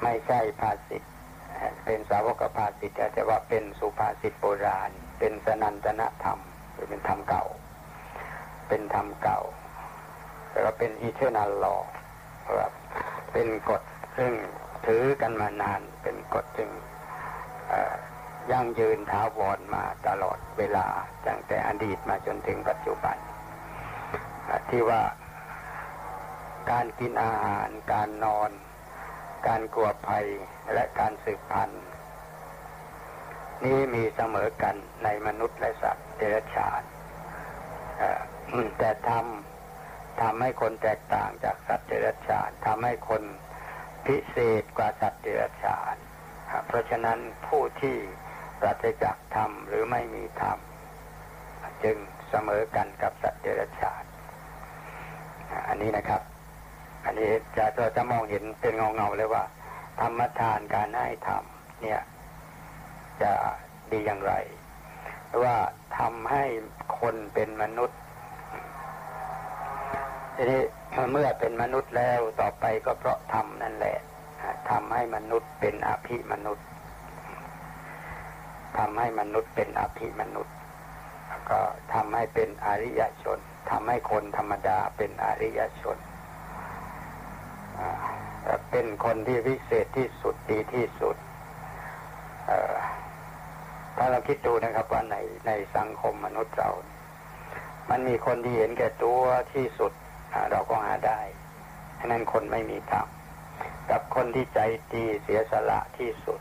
[0.02, 1.02] ไม่ใช่ภาษิต
[1.84, 6.38] เป็นสาวกภาษิตแต่ว่าเป็นสุภาษิตโบราณ เป็นสนันตนธรรม
[6.72, 7.44] หรือเป็นธรรมเก่า
[8.68, 9.40] เป็นธรรมเก่า
[10.50, 11.76] แล้วก็เป็นอีเทอร์นัลลอ
[12.46, 12.72] ครับ
[13.32, 13.82] เป็นกฎ
[14.16, 14.32] ซึ่ง
[14.86, 16.70] ถือกันมานาน เป็นกฎซึ่ง
[18.50, 20.86] ยั่งยืนท้าวรมาตลอดเวลา
[21.26, 23.16] ตั้งแต่อดีตมาจนถึงปัจจุบัน
[24.70, 25.00] ที่ว่า
[26.70, 28.50] การกินอาหาร การนอน
[29.46, 30.26] การกลัวภัย
[30.72, 31.84] และการสืบพันธุ์
[33.64, 36.82] นี้มีเสมอกันในมนุษย์และสัตว์เดรัจฉาน
[38.78, 43.22] แต่ทำทำให้คนแตกต่างจากสัตว์เดรัจฉานทำให้คน
[44.06, 45.96] พิเศษกว่าสัตว์เดรัจฉาน
[46.66, 47.96] เพราะฉะนั้นผู้ที่
[48.60, 50.58] ปราศจากธรรมหรือไม่มีธรรม
[51.84, 51.96] จึง
[52.30, 54.04] เสมอกันกับสัตว์เดรัจฉาน
[55.68, 56.22] อันนี้นะครับ
[57.04, 59.44] อันนี้จะเราจะมองเห็นเป็นเงาเงาเลยว่า
[60.00, 61.44] ธรรมทานการให้ธรรม
[61.82, 62.00] เนี่ย
[63.22, 63.32] จะ
[63.90, 64.32] ดีอย่างไร
[65.42, 65.56] ว่า
[65.98, 66.44] ทำให้
[66.98, 67.98] คนเป็นมนุษย์
[70.36, 70.62] ทีนี้
[71.12, 73.98] เมื่อเป็นมนุษย์แล้วต่อไปก็เพราะทำนั่นแหละ
[74.70, 76.66] ทำให้มนุษย์เป็นอภิมนุษย์
[78.78, 80.54] ทำให้มนุษย์เป็นอภิมนุษย์
[81.28, 81.60] แล้วก็
[81.94, 83.38] ทำให้เป็นอริยชน
[83.70, 85.96] ทำให้คนธรรมดาเป็นอริยชน
[88.70, 91.16] เป็นคนที่วิเศษที่สุดดีที่สุด
[93.96, 95.16] ถ้าเราคิดดูนะครับว่าใน
[95.46, 96.70] ในสังคมมนุษย์เรา
[97.90, 99.92] มันมีคนที่เห็นแก่ตัวที่สุด
[100.50, 101.20] เราก็หาได้
[101.98, 103.06] ฉะนั้นคนไม่มีธรรม
[103.90, 104.58] กับคนที่ใจ
[104.94, 106.40] ดีเสียสละที่สุด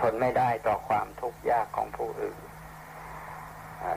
[0.00, 2.38] ทนไม่ได้ต่อความทุกข์ยากของผู้อื่น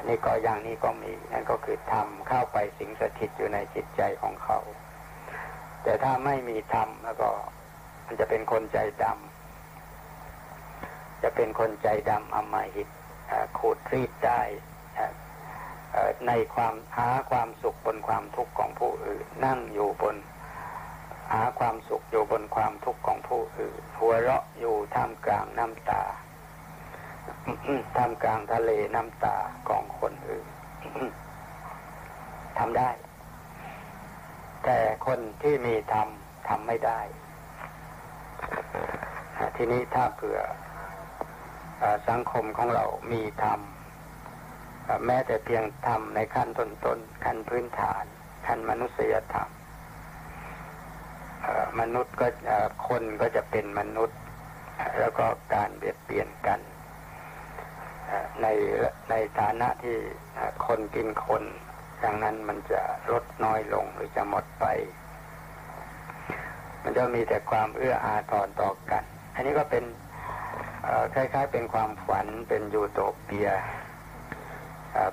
[0.08, 4.60] นี่ก็อย่างนี้ก็มีนั่นก็คือธรรมเข้าไปสิงสถิตอยู่ในจิตใจของเขา
[5.84, 7.30] แต่ถ้าไม่มีธรรมแล้วก็
[8.06, 12.88] มันจะเป็นคนใจดำจะเป็นคนใจดำอมหิต
[13.58, 14.42] ขูดรีดได้
[16.28, 20.16] ในความหาความสุขบนความทุกข์ของผู้อื่น นั่งอยู่บน
[21.34, 26.04] หาความสุขอยู่บนความทุกข์ของผู้อื่นหัวเราะอยู่ท่ามกลางน้ำตา
[27.96, 29.38] ท่ามกลางทะเลน้ำตา
[29.70, 30.48] ของคนอื่น
[32.58, 32.90] ทำได้
[34.64, 37.00] แต่คนที่มีทำทำไม่ได้
[39.56, 40.40] ทีนี้ถ้าเผื่อ
[42.10, 43.60] สังคมของเรามีธรรม
[45.06, 48.04] แม้แต่เพียงธรรมในขั้นต้นๆขั้นพื้นฐาน
[48.48, 49.50] ขั้นมนุษยธรรม
[51.80, 52.28] มนุษย์ก็
[52.88, 54.20] คนก็จะเป็นมนุษย์
[55.00, 56.60] แล้วก็การเบียดเบียนกัน
[58.42, 58.48] ใน
[59.10, 59.96] ในฐานะที่
[60.66, 61.44] คนกินคน
[62.04, 62.82] ดังนั้นมันจะ
[63.12, 64.66] ลดน้อยลงหรือจะหมดไป
[66.84, 69.04] มันจะมีแต่ความเอื้ออาทรต่อกัน
[69.36, 69.84] อันนี้ก็เป็น
[71.14, 73.50] คล้ายๆ เป็นความฝันเป็นยูโตเปีย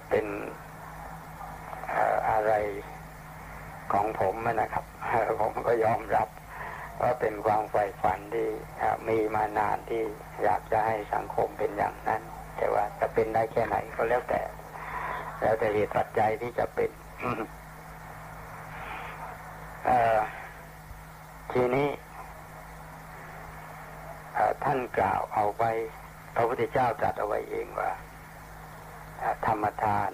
[0.09, 0.27] เป็น
[2.31, 2.53] อะไร
[3.92, 4.85] ของผมนะครับ
[5.40, 6.29] ผมก็ยอมรับ
[7.01, 8.49] ว่าเป็นความใฝ่ฝันที่
[9.09, 10.03] มีมานานที่
[10.42, 12.22] อยากจะให้สังคมเป็นอย่างนั้น
[12.57, 14.40] แต่ว่าจะเป็นได้แค่ไหนก็แล้วแต่
[15.40, 16.90] แล้วแต่เหตุปัจจัยที่จะเป็น
[21.53, 21.88] ทีนี้
[24.64, 25.70] ท่านกล่าวเอาไว้
[26.35, 27.90] พระพุทธเจ้าตรัสเอาไว้เองว่า
[29.46, 30.11] ธรรมทาน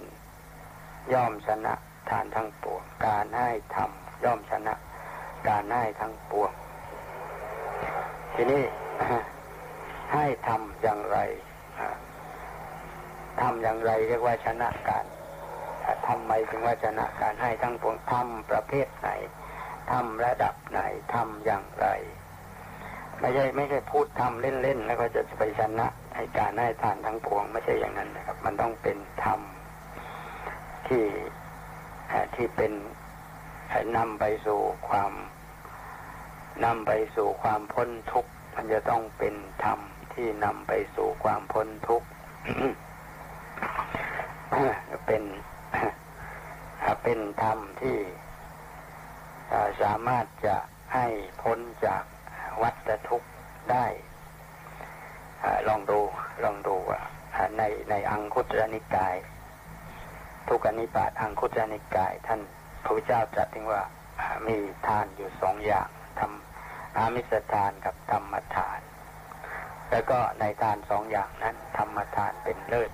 [1.12, 1.74] ย่อมชนะ
[2.10, 4.74] ทานทั้งปวง การให้ทำย่อมชนะ
[5.48, 6.50] การให้ทั้งปวง
[8.34, 8.62] ทีนี้
[10.12, 11.18] ให้ทำอย่างไร
[13.40, 15.04] ทำอย่างไรเรียกว่าชนะการ
[16.06, 19.10] ทำไมถึงว่าชนะการให้ทั้งปวงทำประเภทไหน
[19.90, 20.80] ทำระดับไหน
[21.14, 21.86] ทำอย่างไร
[23.20, 29.40] ไม่ใช่ไม่ใช่พูดทำเล่นๆแล้วก็จะไปชนะให้การให้ทานทั้งปวง ไม่ใช่อย่างนั้นนะครับ มันต้องเป็นธรรม
[30.88, 31.04] ที่
[32.34, 32.72] ที่เป็น
[33.96, 35.12] นำไปสู่ความ
[36.64, 39.78] นำไปสู่ความพ้นทุกข์มันจะต้องเป็นธรรม
[40.14, 42.06] ที่นำไปสู่ความพ้นทุกข์
[45.06, 45.22] เป็น
[47.02, 47.96] เป็นธรรมที่
[49.82, 50.56] สามารถจะ
[50.94, 51.06] ให้
[51.42, 52.02] พ้นจาก
[52.62, 53.30] วัฏทุกข์
[53.70, 53.86] ได้
[55.68, 56.00] ลองดู
[56.44, 56.76] ลองดู
[57.58, 59.16] ในในอังคุตรนิกาย
[60.48, 62.40] ทุกนิบาตอังคุตรนิกาย ท่าน
[62.84, 63.82] พระพุทธเจ้าตรัสถึงว่า
[64.46, 68.80] มีทานอยู่สองอย่างทำอามิสทานกับธรรมทาน
[69.90, 72.90] แล้วก็ในทานสองอย่างนั้น ธรรมทานเป็นเลิศ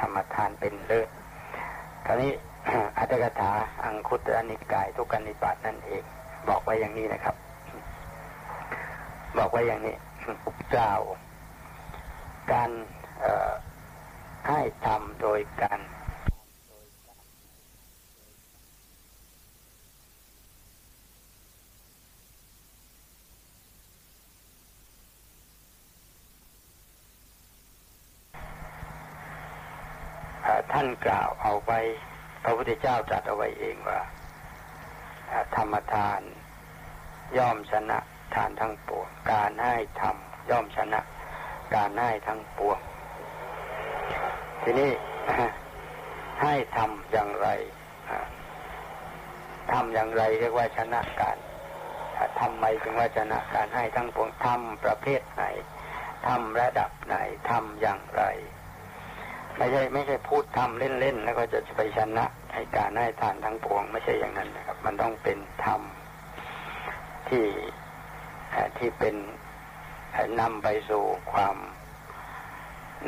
[0.00, 1.08] ธรรมทานเป็นเลิศ
[2.06, 2.32] คราวนี้
[2.98, 3.50] อัตถกถา
[3.84, 6.02] อังคุตรนิกายทุกนิบาตนั่นเอง
[6.48, 7.36] บอกไว้อย่างนี้นะครับ
[9.38, 9.94] บอกไว้อย่างนี้
[10.74, 11.00] กล่าว
[12.52, 12.70] การ
[14.48, 15.80] ให้ทำโดยการ
[30.80, 31.80] ท่านกล่าวเอาไว้
[32.44, 34.00] พระพุทธเจ้าตรัสเอาไว้เองว่า
[35.56, 36.20] ธรรมทาน
[37.36, 37.98] ย่อมชนะ
[38.34, 41.00] ทานทั้งปวง การให้ทำย่อมชนะ
[41.74, 42.78] การให้ทั้งปวง
[44.62, 44.90] ทีนี้
[46.42, 47.48] ให้ทำอย่างไร
[49.72, 51.36] ทำอย่างไรเรียกว่าชนะการ
[52.40, 55.44] ทำไมถึงว่าชนะการให้ทั้งปวงทำประเภทไหน
[56.26, 57.16] ทำระดับไหน
[57.50, 58.24] ทำอย่างไร
[59.58, 65.80] ไม่ใช่ไม่ใช่พูดทำเล่นๆแล้วก็จะไปชนะให้การให้ทานทั้งปวง ไม่ใช่อย่างนั้นนะครับ มันต้องเป็นธรรม
[67.28, 67.46] ที่
[68.78, 69.16] ที่เป็น
[70.40, 71.56] นำไปสู่ความ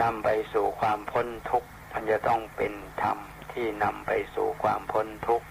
[0.02, 3.18] นำไปสู่ความพ้นทุกข์มันจะต้องเป็นธรรม
[3.52, 5.46] ที่นำไปสู่ความพ้นทุกข์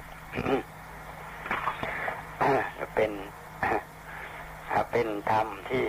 [2.96, 3.12] เป็น
[4.92, 5.88] เป็นธรรมที่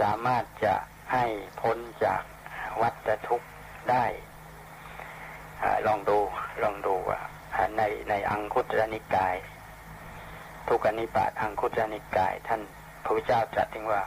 [0.00, 0.74] สามารถจะ
[1.12, 1.24] ให้
[1.60, 2.22] พ้นจาก
[2.82, 3.48] วัฏทุกข์
[3.90, 4.04] ได้
[5.86, 6.18] ลองดู
[6.62, 7.20] ลองดูว่า
[7.76, 9.36] ในในอังคุตรนิกาย
[10.68, 12.62] ทุกนิบาตอังคุตรนิกาย ท่าน
[13.04, 14.02] พระพุทธเจ้าตรัสถึงว่า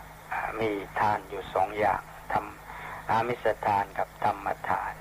[0.60, 2.02] มีทานอยู่สองอย่าง
[2.34, 4.94] ทำอามิสทานกับธรรมทาน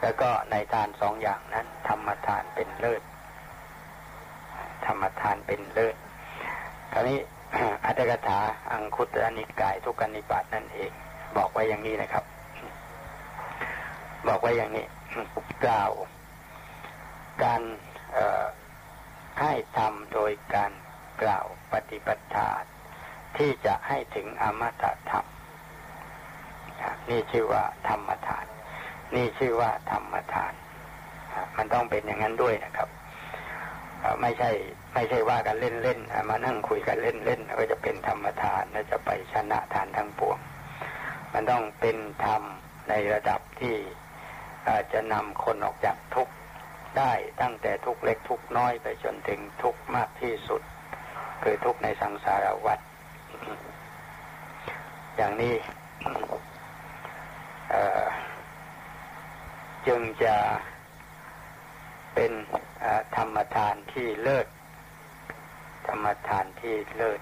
[0.00, 3.02] แล้วก็ในทานสองอย่างนั้น ธรรมทานเป็นเลิศ
[4.86, 5.96] ธรรมทานเป็นเลิศ
[6.92, 7.18] คราวนี้
[7.84, 8.40] อัตถกถา
[8.72, 10.90] อังคุตรนิกาย ทุกนิบาตนั่นเอง
[11.36, 12.24] บอกไว้อย่างนี้นะครับ
[14.28, 14.86] บอกไว้อย่างนี้
[15.64, 15.92] กล่าว
[17.44, 17.62] การ
[19.40, 20.72] ให้ทำโดยการ
[21.22, 22.50] กล่าวปฏิปทา
[23.36, 25.26] ที่จะให้ถึงอมตะธรรม
[27.08, 28.46] นี่ชื่อว่าธรรมทาน
[29.14, 30.52] นี่ชื่อว่าธรรมทาน
[31.56, 32.88] มันต้องเป็นอย่างนั้นด้วยนะครับ
[34.20, 34.50] ไม่ใช่
[34.94, 40.38] ไม่ใช่ว่ากันเล่นๆมานั่งคุยกันเล่นๆก็จะเป็นธรรมทานแล้วจะไปชนะทานทั้งปวง
[41.32, 42.42] มันต้องเป็นธรรม
[42.88, 43.74] ในระดับที่
[44.80, 46.34] จจะนำคนออกจากทุกข์
[46.98, 50.62] ได้ตั้งแต่ทุกข์เล็กทุกข์น้อยไปจนถึงทุกข์มากที่สุด
[51.42, 52.78] คือทุกข์ในสังสารวัฏ
[55.16, 55.54] อย่างนี้
[59.86, 60.36] จึงจะ
[62.14, 62.32] เป็น
[63.16, 64.46] ธรรมทานที่เลิศ
[65.88, 67.20] ธรรมทานที่เลิศ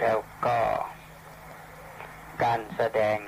[0.00, 0.58] แล้วก็
[2.44, 3.18] การแสดง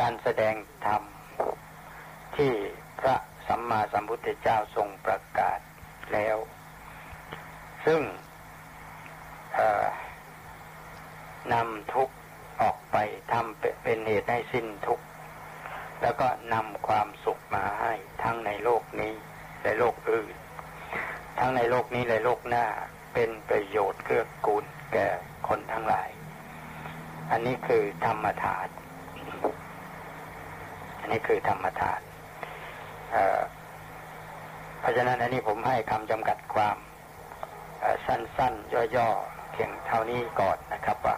[0.00, 0.54] การแสดง
[0.86, 1.02] ธรรม
[2.36, 2.52] ที่
[3.00, 3.16] พระ
[3.48, 5.58] สัมมาสัมพุทธเจ้าทรงประกาศ
[6.12, 6.36] แล้ว
[7.86, 8.00] ซึ่ง
[11.52, 12.10] นำทุก
[12.62, 12.96] ออกไป
[13.32, 15.00] ทำเป็นเหตุให้สิ้นทุก
[16.02, 19.14] แล้วก็นำความสุขมาให้ทั้งในโลกนี้
[19.62, 20.34] และโลกอื่น
[21.38, 22.66] ทั้งในโลกนี้และโลกหน้า
[23.14, 25.08] เป็นประโยชน์เกื้อกูลแก่
[25.48, 26.10] คนทั้งหลาย
[27.30, 28.68] อันนี้คือธรรมทาน
[31.04, 32.00] อันนี้คือธรรมทาน
[34.80, 36.76] เพราะฉะนั้นอันนี้ผมให้คำจำกัดความ
[38.06, 41.16] สั้นๆ ย่อๆเพียงเท่านี้ก่อนนะครับว่า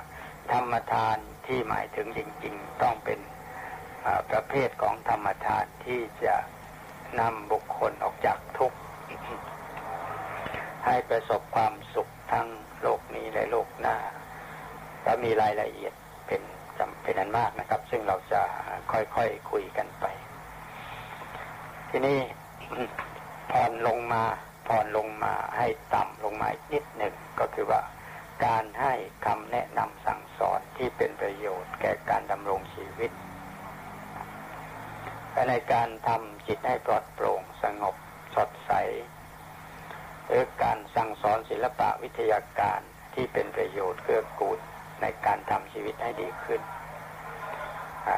[0.52, 3.20] ธรรมทานที่หมายถึงจริง ๆ ต้องเป็น
[4.30, 6.36] ประเภทของธรรมทานที่จะ
[7.20, 8.78] นำบุคคลออกจากทุกข์
[10.86, 12.48] ให้ประสบความสุขทั้ง
[12.80, 13.96] โลกนี้และโลกหน้า
[15.02, 15.92] และมีรายละเอียด
[16.26, 16.42] เป็น
[16.78, 18.42] จำเป็นอันมากนะครับ ซึ่งเราจะ
[18.92, 19.18] ค่อยๆค
[19.50, 20.04] คุยกันไป
[21.90, 22.18] ทีนี้
[23.50, 24.22] ผ่อนลงมา
[24.66, 27.80] ผ่อนลงมาให้ต่ำลงมานิดหนึ่งก็คือว่า
[28.44, 28.94] การให้
[29.26, 33.10] คำแนะนำสั่งสอนที่เป็นประโยชน์แก่การดำรงชีวิต
[35.32, 37.96] และในการทำจิตให้ปลอดโปร่งสงบ
[38.36, 38.72] สดใส
[40.26, 42.80] หรือการสั่งสอนศิลปะวิทยาการ
[43.14, 44.58] ที่เป็นประโยชน์เกื้อกูล
[45.00, 46.60] ในการทำชีวิตให้ดีขึ้น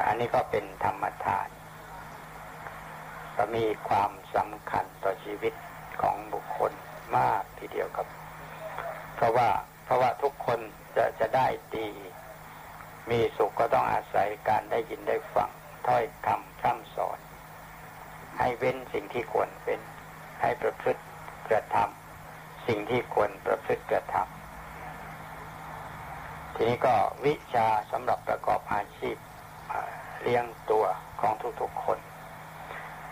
[0.07, 1.47] อันนี้ก็เป็นธรรมทาน
[3.35, 5.53] ก็มีความสำคัญต่อชีวิต
[6.01, 6.71] ของบุคคล
[7.17, 8.07] มากทีเดียวครับ
[9.15, 9.49] เพราะว่า
[9.85, 10.59] เพราะว่าทุกคน
[10.95, 11.89] จะจะได้ดี
[13.09, 15.49] มีสุขก็ต้องอาศัยการได้ยินได้ฟัง
[15.87, 17.19] ถ้อยคำพร่ำสอน
[18.37, 19.79] ให้เว้นสิ่งที่ควรเป็น
[20.41, 21.01] ให้ประพฤติ
[21.49, 24.38] กระทำสิ่งที่ควรประพฤติกระทำ
[26.61, 26.95] ทีนี้ก็
[27.25, 29.15] วิชาสำหรับประกอบอาชีพ
[30.21, 30.85] เลี้ยงตัว
[31.21, 31.99] ของทุกๆคน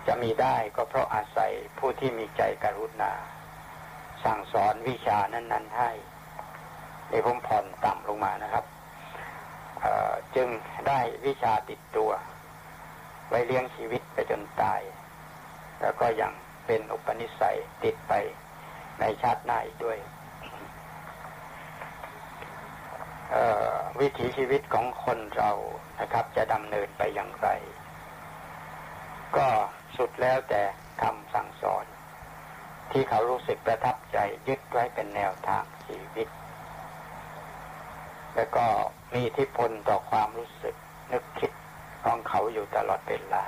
[0.07, 3.11] จะมีได้ก็เพราะอาศัยผู้ที่มีใจกรุณา
[4.23, 5.91] สั่งสอนวิชานั้น ๆ ให้
[7.09, 8.65] ในผมผ่อนต่ำลงมานะครับ
[10.35, 10.47] จึง
[10.87, 12.11] ได้วิชาติดตัว
[13.29, 14.81] ไว้เลี้ยงชีวิตไปจนตาย
[15.81, 16.31] แล้วก็ยัง
[16.65, 18.13] เป็นอุปนิสัยติดไป
[18.99, 19.99] ในชาติหน้าอีกด้วย
[23.99, 25.51] วิถีชีวิตของคนเรา
[25.99, 27.49] นะครับ จะดำเนินไปอย่างไร
[29.37, 29.47] ก็
[29.97, 30.61] สุดแล้วแต่
[31.01, 31.85] คำสั่งสอน
[32.91, 34.17] ที่เขารู้สึกประทับใจ
[34.47, 36.27] ยึดไว้เป็นแนวทางชีวิต
[38.35, 38.65] แล้วก็
[39.13, 40.75] มีทิพลต่อความรู้สึก
[41.11, 41.51] นึกคิด
[42.03, 43.45] ของเขาอยู่ตลอดเวลา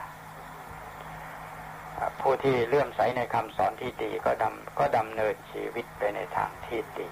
[2.22, 7.08] ผู้ที่เลื่อมใสในคำสอนที่ดีก็ดำก็ดำเนินชีวิตไปในทางที่ดี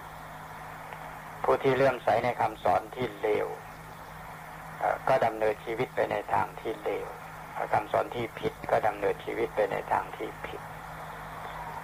[1.43, 3.47] ผู้ที่เลื่อมใสในคำสอนที่เลว
[5.07, 7.07] ก็ดำเนินชีวิตไปในทางที่เลว
[7.73, 10.61] คำสอนที่ผิดก็ดำเนินชีวิตไปในทางที่ผิด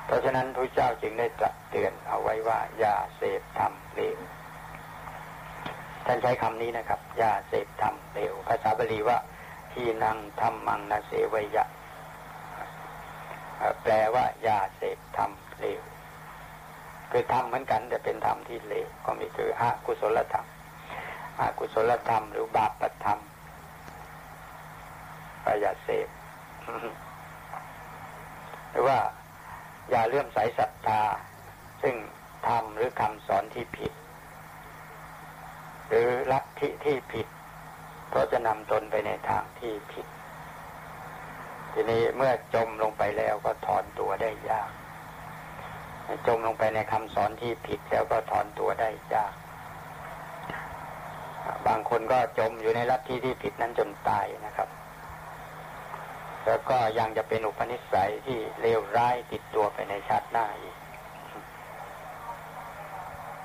[0.05, 4.17] เพราะฉะนั้นพระเจ้าจึงได้ตรัสเตือนเอาไว้ว่า อย่าเสพทำเลว
[6.05, 9.17] ท่านใช้คำนี้นะครับ อย่าเสพทำเลวภาษาบาลีว่า
[9.73, 11.65] ทีนังทำมังนาเสวยะ
[13.83, 15.81] แปลว่าอย่าเสพธรรมเลว
[17.15, 20.47] คือทำเหมือนกัน แต่เป็นธรรมที่เลวก็มีคืออากุศลธรรม
[21.39, 23.19] อากุศลธรรมหรือบาปธรรม
[25.61, 26.07] อย่าเสพ
[28.71, 28.97] หรือว่า
[29.89, 31.01] อย่าเลื่อมใสศรัทธา
[31.81, 31.95] ซึ่ง
[32.47, 33.93] ธรรมหรือคำสอนที่ผิด
[35.87, 37.27] หรือลัทธิที่ผิด
[38.09, 40.07] เพราะจะนำตนไปในทางที่ผิด
[41.71, 44.71] ทีนี้เมื่อจมลงไปแล้วก็ถอนตัวได้ยาก
[46.27, 49.33] จมลงไปในคำสอนที่ผิดแล้วก็ถอนตัวได้ยาก
[51.67, 54.69] บางคนก็จมอยู่ในลัทธิที่ผิดนั้นจนตายนะครับ
[56.45, 60.75] แล้วก็ยังจะเป็นอุปนิสัยที่เลวร้ายติดตัวไปในชาติหน้าอีก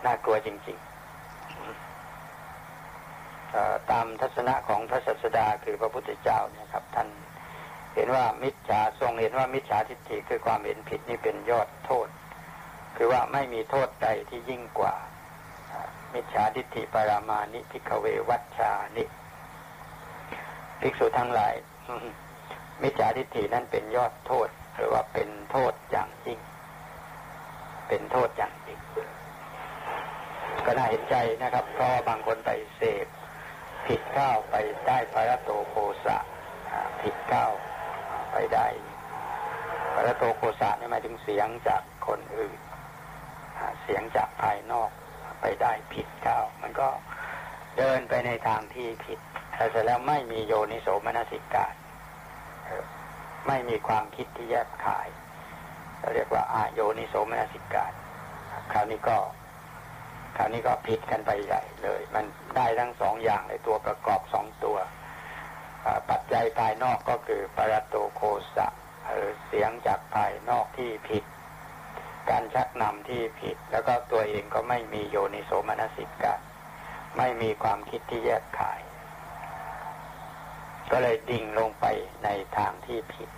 [0.05, 0.89] น่ากลัวจริงๆ
[3.91, 7.09] ตามทัศนะของพระศาสดาคือพระพุทธเจ้าเนี่ยครับ ท่าน
[7.95, 12.09] เห็นว่ามิจฉาทรงเห็นว่ามิจฉาทิฏฐิคือความเห็นผิดนี่เป็นยอดโทษ
[13.01, 14.95] คือว่าไม่มีโทษใดที่ยิ่งกว่า
[16.13, 19.05] มิจฉาทิฏฐิปรามานิพิกเววัชชานิ
[20.81, 21.55] ภิกษุทั้งหลาย
[22.83, 26.41] มิจฉาทิฏฐินั้นเป็นยอดโทษ หรือว่าเป็นโทษอย่างยิ่ง
[27.89, 28.81] เป็นโทษอย่างยิ่ง
[30.65, 33.07] ก็น่าเห็นใจนะครับ เพราะบางคนไปเสพ
[33.87, 35.75] ผิดข้าวไปได้ปรโตโค
[36.05, 36.19] สะ
[37.03, 37.53] ผิดข้าว
[38.33, 38.67] ไปได้
[39.95, 42.59] ปรโตโคสะนี่หมายถึงเสียงจากคนอื่น
[43.89, 44.91] สียงจากภายนอก
[45.41, 46.89] ไปได้ผิดก้าวมันก็
[47.79, 49.19] เดินไปในทางที่ผิด
[49.55, 51.67] แต่เสร็จแล้วไม่มีโยนิโสมนสิกา
[53.47, 55.09] ไม่มีความคิดที่แยบขาย
[55.99, 57.87] เราเรียกว่าอาโยนิโสมนสิกา
[58.73, 59.19] คราวนี้ก็
[60.37, 62.25] คราวนี้ก็ผิดกันไปใหญ่เลย มัน
[62.57, 64.79] ได้ทั้งสองอย่างในตัวประกอบสองตัว
[66.11, 68.23] ปัจจัยภายนอกก็คือปรตโตโค
[68.57, 68.69] สะ
[69.07, 71.25] หรือเสียงจากภายนอกที่ผิด
[72.31, 76.35] การชักนำที่ผิด แล้วก็ตัวเองก็ไม่มีโยนิโสมนสิกะ
[77.17, 78.81] ไม่มีความคิดที่แยกขาย
[80.91, 81.87] ก็เลยดิ่งลงไป
[82.25, 83.31] ในทางที่ผิด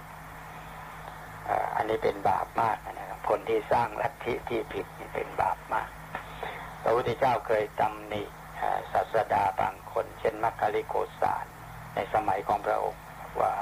[1.76, 5.88] อันนี้เป็นบาปมากนะครับคนที่สร้างลัทธิที่ผิดนี่เป็นบาปมาก
[6.82, 8.22] พระพุทธเจ้าเคยตำหนิ
[8.92, 11.46] ศาสดาบางคน เช่นมัคคลิโกสาร
[11.94, 13.02] ในสมัยของพระองค์
[13.40, 13.52] ว่า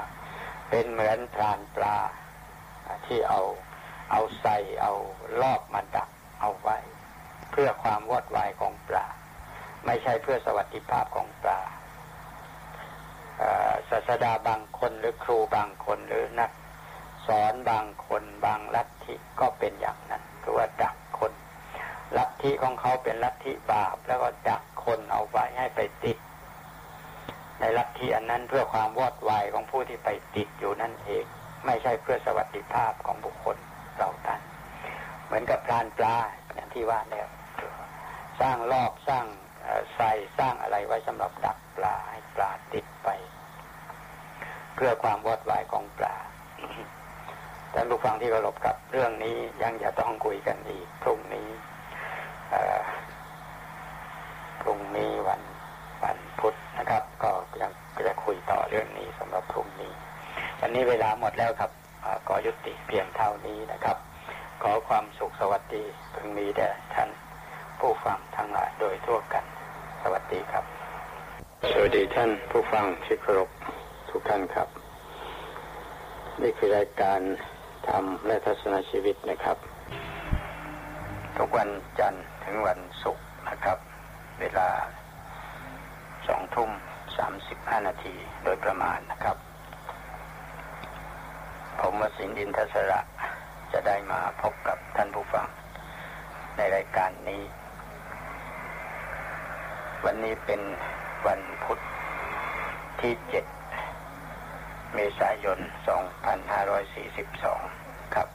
[0.69, 1.97] เป็นเหมือนพรานปลา
[3.05, 3.41] ที่เอา
[4.11, 4.93] เอาใส่เอา
[5.41, 6.77] ลอบมาดักเอาไว้
[7.51, 9.07] เพื่อความวอดวายของปลา
[9.85, 11.61] ไม่ใช่เพื่อสวัสดิภาพของปลา
[13.89, 16.51] ศาสดาบางคนหรือครูบางคนหรือนัก
[17.27, 21.33] สอนบางคนบางลัทธิก็เป็นอย่างนั้นคือว่าดักคน
[22.17, 26.17] ลัทธิของเขาเป็นลัทธิบาป แล้วก็ดักคนเอาไว้ให้ไปติด
[27.59, 31.23] ในลัทธิอันนั้นเพื่อความวอดวายของผู้ที่ไปติดอยู่นั่นเอง
[31.65, 33.57] ไม่ใช่เพื่อสวัสดิภาพของบุคคล
[33.99, 34.41] เราท่าน
[35.25, 36.15] เหมือนกับพรานปลา
[36.53, 37.27] อย่างที่ว่าแล้ว
[38.41, 39.25] สร้างรอบสร้าง
[39.95, 43.09] ใส่สร้างอะไรไว้สำหรับดักปลาให้ปลาติดไป
[44.75, 46.15] เพื่อความวอดวายของปลา
[47.71, 51.47] แต่ลูกฟังที่เคารพกับเรื่องนี้ยังจะต้องคุยกันอีกพรุ่งนี้
[54.61, 55.41] พรุ่งนี้วัน
[56.03, 57.31] วันพุธนะครับ ก็
[57.61, 57.71] ยัง
[58.07, 59.91] จะคุยต่อเรื่องนี้สำหรับพรุ่งนี้
[60.61, 61.71] วันนี้เวลาหมดแล้วครับ
[62.45, 63.97] ยุติเพียงเท่านี้นะครับ
[64.61, 65.83] ขอความสุขสวัสดี
[66.13, 67.09] พึงมีแด่ท่าน
[67.79, 69.43] ผู้ฟังทั้งหลายโดยทั่วกัน
[70.01, 70.65] สวัสดีครับ
[71.71, 73.49] สวัสดีท่านผู้ฟังที่เคารพ
[74.09, 74.67] ทุกท่านครับ
[76.41, 77.19] นี่คือรายการ
[77.87, 79.57] ธรรมและทัศนชีวิตนะครับ
[81.37, 81.69] ทุกวัน
[81.99, 83.77] จันทร์ถึงวันศุกร์นะครับ
[84.39, 84.69] เวลา
[86.27, 86.69] สองทุ่ม
[87.17, 89.48] สามสิบห้านาทีโดยประมาณนะครับผ
[91.99, 92.99] มวสินดินทศระ
[93.71, 95.47] จะได้มาพบกับท่านผู้ฟัง
[96.57, 97.41] ในรายการนี้
[100.05, 100.61] วันนี้เป็น
[101.27, 101.79] วันพุธ
[103.01, 103.45] ที่เจ็ด
[104.93, 105.59] เมษายน
[106.85, 108.27] 2542 ครับ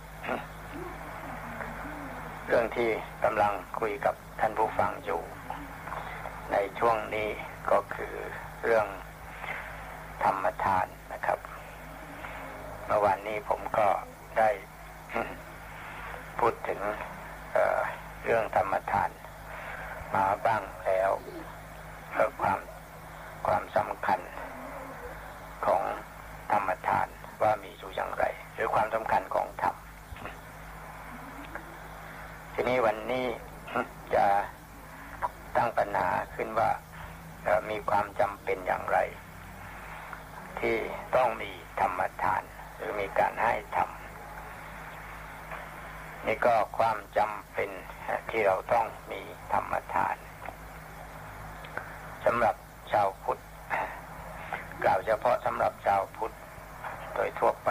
[2.47, 2.91] เรื่องที่
[3.25, 5.23] กำลังคุยกับท่านผู้ฟังอยู่
[6.53, 7.29] ในช่วงนี้
[7.71, 8.15] ก็คือ
[8.65, 8.87] เรื่อง
[10.25, 10.87] ธรรมทาน
[12.87, 13.89] เมื่อวานนี้ผมก็
[14.39, 14.51] ได้
[16.39, 16.81] พูดถึง
[17.53, 19.11] เเรื่องธรรมทาน
[20.15, 21.11] มาบ้างแล้ว
[22.11, 22.61] เพื่อความ
[23.47, 24.21] ความสำคัญ
[25.67, 25.83] ของ
[26.53, 27.09] ธรรมทาน
[27.43, 28.25] ว่ามีอยู่อย่างไร
[28.55, 29.75] หรือความสำคัญของธรรม
[32.55, 33.27] ทีนี้วันนี้
[34.15, 34.27] จะ
[35.57, 36.71] ตั้งปัญหาขึ้นว่า
[37.71, 38.99] มีความจำเป็นอย่างไร
[40.61, 40.77] ที่
[41.17, 42.43] ต้องมีธรรมทาน
[42.85, 43.91] รือมีการให้ธรรม
[46.27, 47.71] นี่ก็ความจำเป็น
[48.31, 49.21] ที่เราต้องมี
[49.53, 50.17] ธรรมทาน
[52.25, 52.57] สำหรับ
[52.93, 53.41] ชาวพุทธ
[54.85, 56.35] กล่าวเฉพาะสำหรับชาวพุทธ
[57.15, 57.71] โดยทั่วไป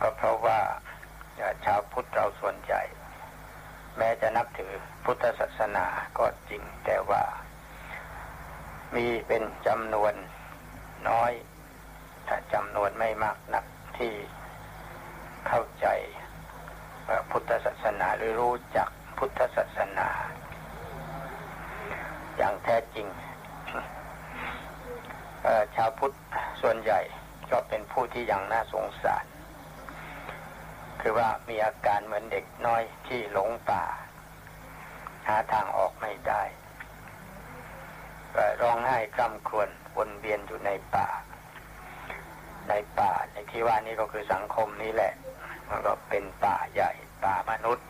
[0.00, 0.60] ก็เพราะว่า
[1.64, 2.82] ชาวพุทธเราส่วนใหญ่
[3.98, 4.72] แม้จะนับถือ
[5.04, 5.86] พุทธศาสนา
[6.18, 7.22] ก็จริงแต่ว่า
[8.94, 10.14] มีเป็นจำนวน
[11.08, 11.32] น้อย
[12.82, 13.64] วนไม่มากนัก
[13.98, 14.12] ที่
[15.48, 15.86] เข้าใจ
[17.30, 20.08] พุทธศาสนาหรือรู้จักพุทธศาสนา
[22.36, 23.06] อย่างแท้จริง
[25.74, 26.14] ชาวพุทธ
[26.60, 27.00] ส่วนใหญ่
[27.50, 29.24] ก็เป็นผู้ที่ยังน่าสงสาร
[31.00, 33.84] คือว่ามีอาการเหมือนเด็กน้อยที่หลงป่า
[35.28, 36.42] หาทางออกไม่ได้
[38.60, 41.08] ร้องไห้กำครวญวนเวียนอยู่ในป่า
[42.68, 45.12] ในป่าในที่ว่านี้ก็คือสังคมนี้แหละ
[45.68, 46.90] มันก็เป็นป่าใหญ่
[47.24, 47.86] ป่ามนุษย์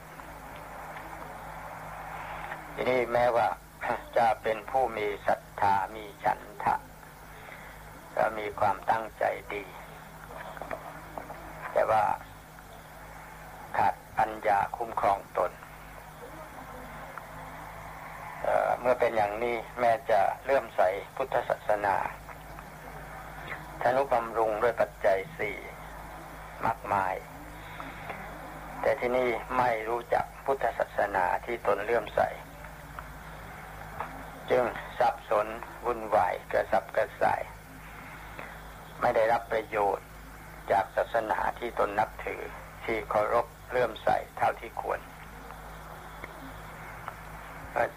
[2.75, 3.49] ทีนี้แม้ว่า
[4.17, 6.75] จะเป็นผู้มีศรัทธามีฉันทะ
[8.17, 9.25] ก็มีความตั้งใจ
[9.55, 9.65] ดี
[11.73, 12.03] แต่ว่า
[13.77, 15.53] ขาดปัญญาคุ้มครองตน
[18.43, 20.81] เเมื่อเป็นอย่างนี้แม้จะเลื่อมใส
[21.17, 21.97] พุทธศาสนา
[23.83, 25.57] ธนุบำรุงด้วยปัจจัยสี่
[26.65, 27.15] มากมาย
[28.81, 32.21] แต่ที่นี่ไม่รู้จักพุทธศาสนาที่ตนเลื่อมใส
[34.51, 34.65] จึง
[34.99, 35.47] สับสน
[35.87, 37.43] วุ่นวายกระสับกระส่าย
[39.01, 40.07] ไม่ได้รับประโยชน์
[40.71, 42.43] จากศาสนาที่ตนนับถือ
[42.85, 45.01] ที่เคารพเลื่อมใสเท่าที่ควร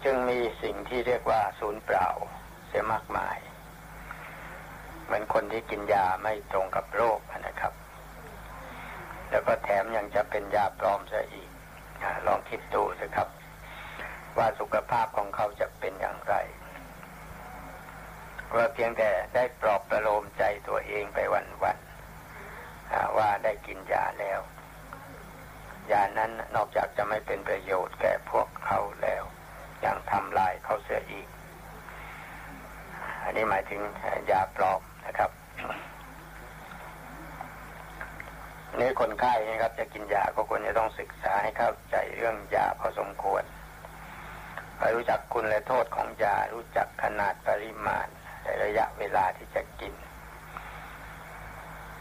[0.04, 2.08] จึงมีสิ่งที่เรียกว่าศูนย์เปล่า
[2.68, 3.38] เสียมากมาย
[5.04, 7.72] เหมือนคนที่กินยาไม่ตรงกับโรคนะครับ
[9.30, 11.50] แล้วก็แถมยังจะเป็นยาปลอมซะอีก
[12.26, 13.28] ลองคิดดูสิครับ
[14.38, 16.34] ว่าสุขภาพของเขาจะเป็นอย่างไร
[18.54, 24.40] ว่าเพียงแต่ได้ปลอบประโลมใจตัวเองไปวันๆว่าได้กินยาแล้ว
[25.90, 29.22] ยานั้นนอกจากจะไม่เป็นประโยชน์แก่พวกเขาแล้ว
[29.84, 31.28] ยังทำลายเขาเสียอีก
[33.24, 33.80] อันนี้หมายถึง
[34.30, 35.30] ยาปลอม นะครับ
[38.80, 43.42] นี่คนไข้นะครับ จะกินยาก็ควรจะต้องศึกษาให้เข้าใจเรื่องยาพอสมควร
[44.94, 48.06] รู้จักคุณและโทษของยารู้จักขนาดปริมาณ
[48.42, 49.94] และระยะเวลาที่จะกิน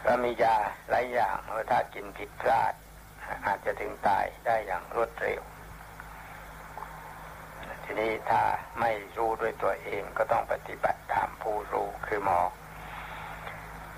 [0.05, 0.57] ก็มียา
[0.89, 1.37] หลายอย่าง
[1.71, 2.73] ถ้ากินผิดพลาด
[3.45, 5.41] อาจจะถึงตายได้อย่างรวดเร็ว
[7.83, 8.43] ทีนี้ถ้า
[8.79, 12.39] ไม่รู้ด้วยตัวเองก็ต้องปฏิบัติตามผู้รู้คือหมอ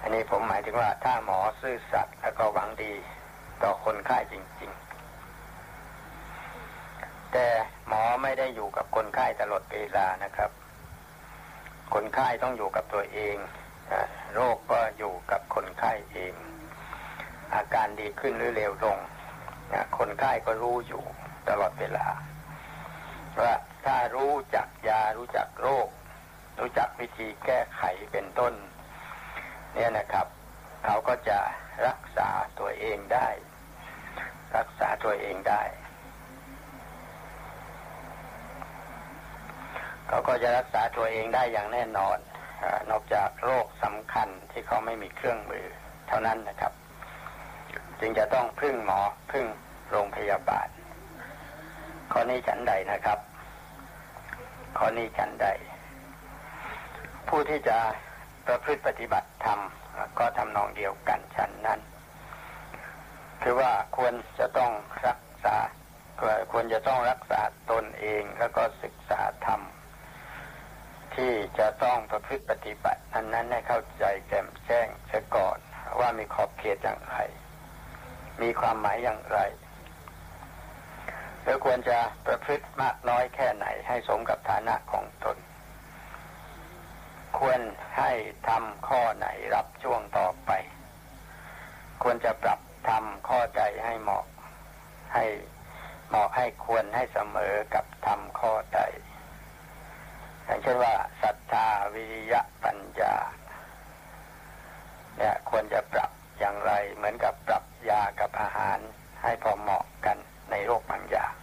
[0.03, 2.93] อันนี้ผมหมายถึงว่าถ้าหมอซื่อสัตย์แล้วก็หวังดี
[3.63, 4.71] ต่อคนไข้จริง
[6.05, 7.47] ๆ แต่
[7.87, 10.51] หมอไม่ได้อยู่กับคนไข้ตลอดเวลานะครับ
[11.93, 13.35] คนไข้ต้องอยู่กับตัวเอง
[14.33, 16.33] โรคก็อยู่กับคนไข้เอง
[17.55, 18.97] อาการดีขึ้นหรือเลวลง
[19.97, 21.03] คนไข้ก็รู้อยู่
[21.49, 22.05] ตลอดเวลา
[23.39, 23.53] ว่า
[23.85, 25.87] ถ้ารู้จักยารู้จักโรค
[26.59, 27.81] รู้จักวิธีแก้ไข
[28.11, 28.53] เป็นต้น
[29.73, 30.27] เนี่ยนะครับ
[30.85, 31.39] เขาก็จะ
[31.87, 33.27] รักษาตัวเองได้
[34.57, 35.61] รักษาตัวเองได้
[40.07, 42.17] เขาก็จะรักษาตัวเองได้อย่างแน่นอน
[42.63, 45.65] อนอกจากโรคสำคัญที่เขาไม่มีเครื่องมือ
[46.07, 46.73] เท่านั้นนะครับ
[47.99, 49.01] จึงจะต้องพึ่งหมอ
[49.31, 49.45] พึ่ง
[49.91, 50.67] โรงพยาบาล
[52.11, 53.19] ข้อนี้ฉันใดนะครับ
[54.77, 55.47] ข้อนี้ฉันใด
[57.27, 57.77] ผู้ที่จะ
[58.47, 59.59] ประพฤติปฏิบัติธรรม
[60.19, 61.79] ก็ทำนองเดียวกันฉันนั้น
[63.41, 64.71] คือว่าควรจะต้อง
[65.07, 65.55] รักษา
[66.51, 67.41] ควรจะต้องรักษา
[67.71, 69.61] ตนเองแล้วก็ศึกษาธรรม
[71.15, 75.57] ที่จะต้องประพฤติปฏิบัติอันนั้นให้เข้าใจแจ่มแจ้งเสียก่อน
[75.99, 77.17] ว่ามีขอบเขตอย่างไร
[78.41, 79.39] มีความหมายอย่างไร
[81.43, 85.37] แล้วควรจะประพฤติมากน้อยแค่ไหนให้สมกับฐานะของตน
[87.39, 87.59] ควร
[87.97, 88.11] ให้
[88.47, 90.51] ทำข้อไหนรับช่วงต่อไป
[92.03, 92.59] ควรจะปรับ
[92.89, 94.25] ทำข้อใดให้เหมาะ
[95.13, 95.25] ให้
[96.09, 98.81] เหมาะให้ควรให้เสมอกับทำข้อใด
[100.45, 103.15] อย่างเช่นว่าศรัทธาวิริยะปัญญา
[105.17, 108.79] เนี่ยควรจะปรับอย่างไร เหมือนกับปรับยากับอาหาร
[109.23, 110.17] ให้พอเหมาะกัน
[110.51, 111.33] ในโรคบางอย่าง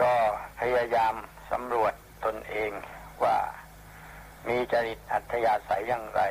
[0.00, 0.14] ก็
[0.60, 1.14] พยายาม
[1.50, 1.92] สำรวจ
[2.24, 2.70] ตนเอง
[3.24, 3.38] ว่า
[4.48, 6.22] มีจริตอัธยาศัยอย่างไร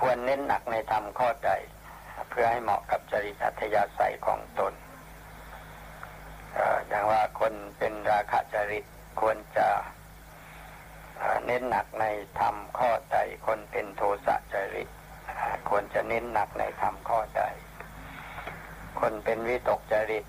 [0.00, 1.52] ควรเน้นหนักในธรรมข้อใด
[2.30, 4.74] เพื่อให้เหมาะกับจริตอัธยาศัยของตน
[6.88, 8.84] อย่างว่าคนเป็นราคะจริต
[9.20, 9.68] ควรจะ
[11.46, 12.04] เน้นหนักใน
[12.40, 14.88] ธรรมข้อใด คนเป็นโทสะจริต
[15.68, 17.42] ควรจะเน้นหนักในธรรมข้อใด
[19.00, 20.24] คนเป็นวิตกจริต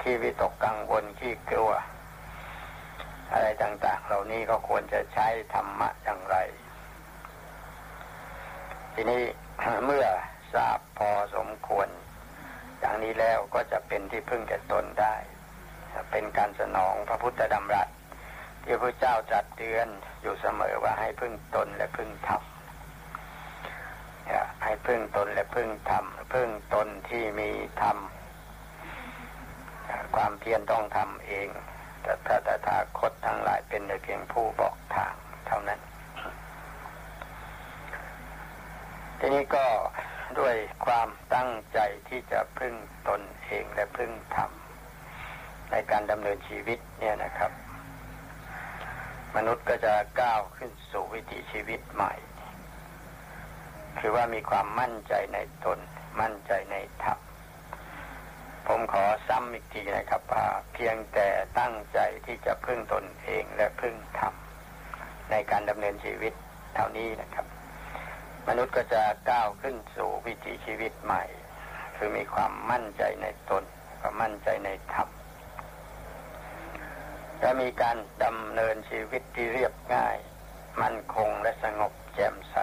[0.00, 1.72] ขี้วิตกกังวลขี้กลัว
[3.34, 6.36] อะไรต่าง ๆ เหล่านี้ก็ควรจะใช้ธรรมะอย่างไร
[8.94, 9.22] ทีนี้
[9.84, 10.06] เมื่อ
[10.54, 11.88] ทราบพอสมควร
[12.80, 15.14] อย่างนี้แล้วก็จะเป็นที่พึ่งแก่ตนได้
[16.10, 17.88] เป็นการสนองพระพุทธดำรัส
[18.62, 19.86] ที่พระเจ้าจัดเตือน
[20.22, 22.42] อยู่เสมอว่าให้พึ่งตนและพึ่งธรรม
[24.64, 27.50] ให้พึ่งตนและพึ่งธรรมพึ่งตนที่มี
[27.82, 27.96] ธรรม
[30.14, 31.48] ความเพียรต้องทำเอง
[32.04, 35.14] แต่พระตถาคตทั้งหลายเป็นแต่เพียงผู้บอกทาง
[35.46, 35.80] เท่านั้น
[39.18, 39.66] ทีนี้ก็
[40.38, 41.78] ด้วยความตั้งใจ
[42.08, 42.74] ที่จะพึ่ง
[43.08, 44.50] ตนเองและพึ่งธรรม
[45.70, 47.52] ในการดำเนินชีวิตเนี่ยนะครับ
[49.36, 52.14] มนุษย์ก็จะก้าวขึ้นสู่วิถีชีวิตใหม่
[53.98, 55.78] คือว่ามีความมั่นใจในตน
[56.20, 57.18] มั่นใจในธรรม
[58.66, 64.34] ผมขอซ้ำอีกทีนะครับว่าเพียงแต่ตั้งใจที่จะพึ่งตนเองและพึ่งธรรม
[65.30, 66.32] ในการดำเนินชีวิต
[66.74, 67.46] เท่านี้นะครับ
[68.48, 71.24] มนุษย์ก็จะก้าวขึ้นสู่วิถีชีวิตใหม่
[71.96, 73.64] คือมีความมั่นใจในตน
[74.00, 75.08] ความมั่นใจในธรรม
[77.40, 80.16] และมีการดำเนินชีวิตที่เรียบง่าย
[80.82, 82.56] มั่นคงและสงบแจ่มใส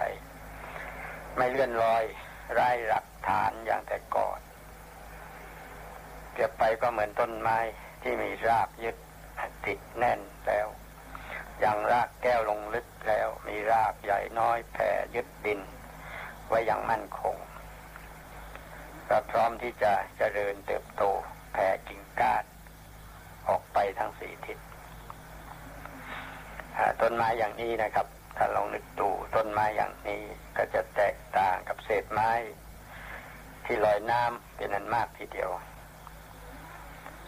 [1.36, 2.04] ไม่เลื่อนลอย
[2.52, 4.40] ไร้หลักฐานอย่างแต่ก่อน
[6.42, 7.58] เก็บไปก็เหมือนต้นไม้
[8.02, 8.96] ที่มีรากยึด
[9.66, 10.68] ติดแน่นแล้ว
[11.60, 15.60] อย่างรากแก้วลงลึกแล้ว มีรากใหญ่น้อยแผ่ยึดดิน
[16.48, 17.36] ไว้อย่างมั่นคง
[19.08, 21.02] ก็พร้อมที่จะเจริญเติบโต
[21.52, 22.44] แผ่กิ่งก้าน
[23.48, 24.58] ออกไปทั้งสี่ทิศ
[27.00, 30.22] ต้นไม้อย่างนี้นะครับ ถ้าลองนึกดูต้นไม้อย่างนี้
[30.56, 32.30] ก็จะแตกต่างกับเศษไม้
[33.64, 35.52] ที่ลอยน้ำเป็นนั้นมากทีเดียว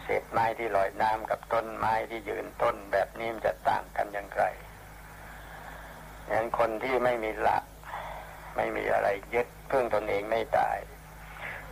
[0.05, 4.43] เศษไม้ที่ลอยน้ำกับต้นไม้ที่ยืนต้นแบบนี้มันจะต่างกันอย่างไร
[6.25, 7.63] อย่างนั้นคนที่ไม่มีหลัก
[8.57, 10.71] ไม่มีอะไรยึดพึ่งตนเองไม่ได้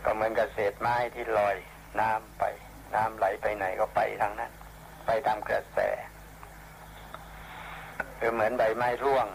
[0.04, 1.56] ก็เหมือนกับเศษไม้ที่ลอย
[2.00, 2.44] น้ำไป
[2.94, 4.52] น้ำไหลไปไหนก็ไปทางนั้น
[5.06, 5.78] ไปตามกระแส
[8.18, 9.26] คือเหมือนใบไม้ร่วง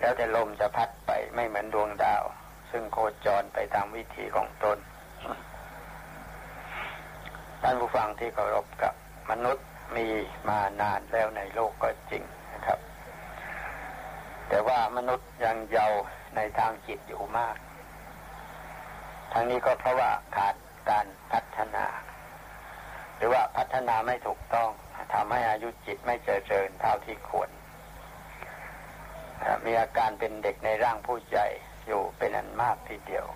[0.00, 2.22] แล้วแต่ลมจะพัดไปไม่เหมือนดวงดาว
[2.70, 4.78] ซึ่งโคจรไปตามวิธีของตน
[7.66, 8.94] ท่านผู้ฟังที่เคารพกับ
[9.30, 10.06] มนุษย์มี
[10.48, 12.22] มานานแล้วในโลกก็จริง
[12.54, 12.78] นะครับ
[14.48, 16.00] แต่ว่ามนุษย์ยังเยาว์
[16.36, 17.56] ในทางจิตอยู่มาก
[19.32, 20.54] ทั้งนี้ก็เพราะว่าขาด
[20.90, 21.86] การพัฒนา
[23.16, 24.70] หรือว่าพัฒนาไม่ถูกต้อง
[25.12, 27.50] ทำให้อายุจิตไม่เจริญเท่าที่ควร
[29.64, 31.46] มีอาการเป็นเด็กในร่างผู้ใหญ่
[31.86, 33.26] อยู่เป็นอันมากทีเดียว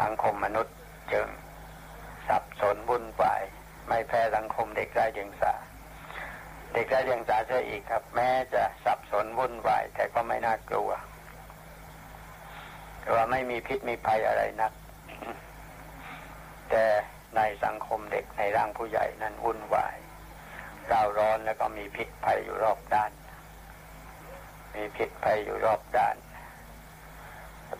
[0.00, 0.74] สังคมมนุษย์
[1.12, 1.28] จึง
[2.28, 3.42] สับสนวุ่นวาย
[3.88, 5.54] ไม่แพ้สังคมเด็กไร้เดียงสา
[6.72, 10.90] เด็กไร้เดียงสาเสียอีกครับ แม้จะสับสนวุ่นวาย แต่ก็ไม่น่ากลัว
[13.00, 14.72] แต่ว่าไม่มีพิษมีภัยอะไรนัก
[16.70, 16.84] แต่
[17.36, 19.96] ในสังคมเด็กในร่างผู้ใหญ่นั้นวุ่นวาย
[20.90, 23.12] ร้าวร้อนแล้วก็มีพิษภัยอยู่รอบด้าน
[24.74, 26.16] มีพิษภัยอยู่รอบด้าน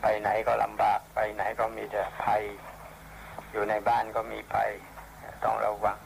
[0.02, 2.42] ไปไหนก็ลำบากไปไหนก็มีแต่ภัย
[3.54, 4.70] อยู่ในบ้านก็มีภัย
[5.44, 5.98] ต้องระวัง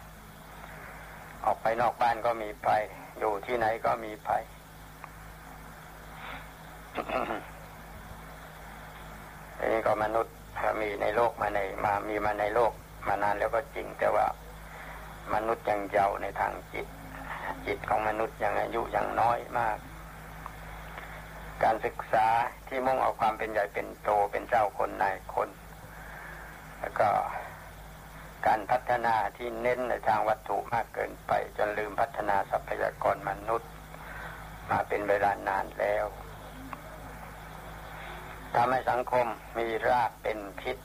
[1.45, 2.83] ออกไปนอกบ้านก็มีภัย
[3.19, 4.43] อยู่ที่ไหนก็มีภัย
[9.73, 10.35] นี่ก็มนุษย์
[10.81, 12.73] มีในโลกมาในมามีมาในโลก
[13.09, 14.27] มานานแล้วก็จริงแต่ว่า
[15.35, 16.87] มนุษย์ยังเยาว์ในทางจิต
[17.67, 19.79] จิตของมนุษย์ยังอายุยังน้อยมาก
[21.63, 22.27] การศึกษา
[22.69, 25.49] ที่มุ่งเอาความเป็นใหญ่เป็นโตเป็นเจ้าคนนายคน
[26.81, 27.09] แล้วก็
[28.47, 33.71] การพัฒนาที่เน้นในทางวัตถุมากเกินไป จนลืมพัฒนาทรัพยากรมนุษย์
[34.71, 36.07] มาเป็นเวลานานแล้ว
[38.55, 39.27] ทำให้สังคม
[39.59, 40.79] มีรากเป็นพิษ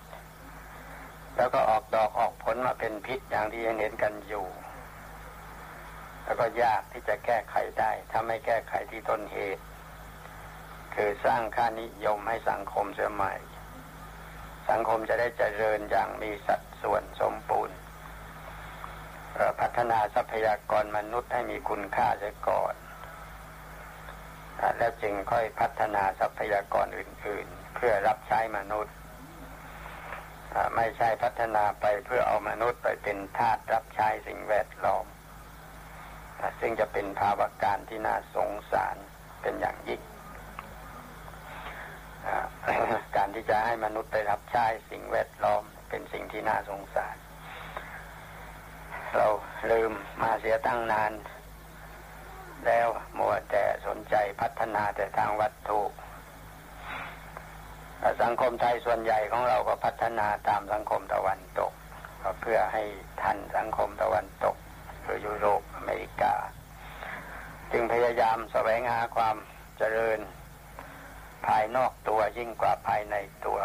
[1.38, 4.48] แล้วก็ออกดอกออกผลมาเป็นพิษอย่างที่เห็นกันอยู่
[6.24, 9.64] แล้วก็ยากที่จะแก้ไขได้ ถ้าไม่แก้ไขที่ต้นเหตุ
[10.96, 13.34] คือสร้างค่านิยมให้สังคมเสียใหม่
[14.70, 17.78] สังคมจะได้เจริญอย่างมีสัดส่วนสมบูรณ์
[19.60, 22.76] พัฒนาทรัพยากรมนุษย์ให้มีคุณค่าเสียก่อน
[24.78, 28.94] แล้วจึงค่อยพัฒนาทรัพยากรอื่น ๆ เพื่อรับใช้มนุษย์
[30.76, 35.06] ไม่ใช่พัฒนาไปเพื่อเอามนุษย์ไปเป็นทาสรับใช้สิ่งแวดล้อม
[36.60, 38.96] ซึ่งจะเป็นภาวะการที่น่าสงสาร
[39.42, 40.02] เป็นอย่างยิ่ง
[43.16, 47.16] การที่จะให้มนุษย์ไปรับใช้สิ่งแวดล้อมเป็นสิ่งที่น่าสงสาร
[49.16, 49.28] เรา
[49.72, 51.14] ลืมมาเสียตั้งนาน
[52.68, 55.82] แล้วมัวแต่สนใจพัฒนาแต่ทางวัตถุ
[58.22, 61.72] สังคมไทยส่วนใหญ่ของเราก็พัฒนาตามสังคมตะวันตก
[62.42, 62.84] เพื่อให้
[63.22, 64.56] ทันสังคมตะวันตก
[65.06, 66.34] คือยุโรปอเมริกา
[67.72, 69.36] จึงพยายามแสวงหาความ
[69.78, 70.20] เจริญ
[71.48, 73.16] ภายนอกตัวยิ่งกว่าภายใน
[73.46, 73.60] ตัว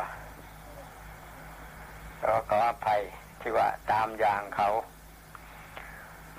[2.22, 3.02] แล้วก็อภัย
[3.40, 4.70] ที่ว่าตามอย่างเขา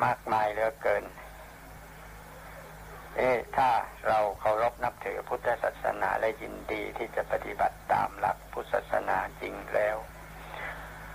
[0.03, 1.03] มากมายเหลือเกิน
[3.17, 3.69] เอ๊ถ้า
[4.07, 9.97] เราเคารพนับถือพุทธศาสนาและยินดีที่จะปฏิบัติตามหลักพุทธศาสนาจริงแล้ว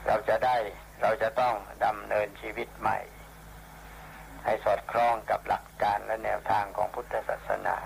[0.06, 0.56] เราจะได้
[1.02, 1.54] เราจะต้อง
[1.84, 2.98] ดำเนินชีวิตใหม่
[4.44, 7.76] ให้สอดคล้องกับหลักการและแนวทางของพุทธศาสนา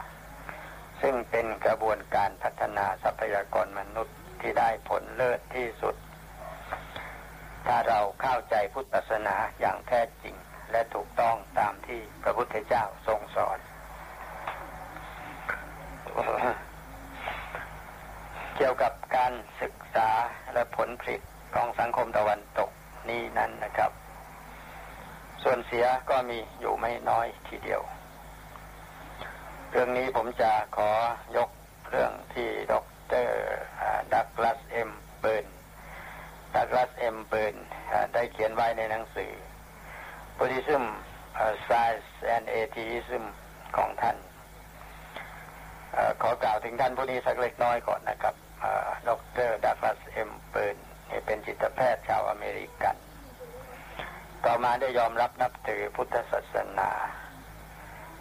[1.03, 5.94] ซึ่งเป็นกระบวนการพัฒนาทรัพยากรมนุษย์ที่ได้ผลเลิศที่สุด
[7.66, 10.34] ถ้าเราเข้าใจพุทธศาสนาอย่างแท้จริง
[10.70, 13.59] และถูกต้องตามที่พระพุทธเจ้าทรงสอน
[18.57, 19.32] เกี่ยวกับการ
[19.62, 20.11] ศึกษา
[20.55, 21.20] และผลผลิต
[21.55, 22.70] ของสังคมตะวันตก
[23.09, 23.90] นี้นั้นนะครับ
[25.42, 27.82] ส่วนเสียก็มีอยู่ไม่น้อยทีเดียว
[29.71, 30.91] เรื่องนี้ผมจะขอ
[31.37, 31.51] ยก
[31.89, 32.75] เรื่องที่ด
[33.24, 34.22] ดร.
[34.26, 34.91] Douglas M.
[35.20, 35.47] Burns
[36.55, 37.18] Douglas M.
[37.28, 37.57] Burns
[38.14, 39.33] ได้เขียนไว้ในหนังสือ
[40.39, 40.85] Buddhism
[41.66, 43.25] Science and Atheism
[43.77, 44.16] ของท่าน
[46.23, 48.35] ขอกล่าวถึงท่านผู้นี้สักเล็กน้อยก่อนนะครับ
[49.09, 49.11] ด
[49.47, 49.49] ร.
[49.64, 50.30] Douglas M.
[50.51, 50.76] Burns
[51.27, 52.97] เป็นจิตแพทย์ชาวอเมริกัน
[54.45, 56.91] ต่อมาได้ยอมรับนับถือพุทธศาสนา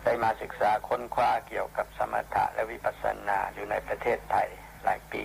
[0.03, 4.47] ได้มาศึกษาค้นคว้าเกี่ยวกับสมถะและวิปัสสนาอยู่ในประเทศไทย
[4.83, 5.23] หลายปี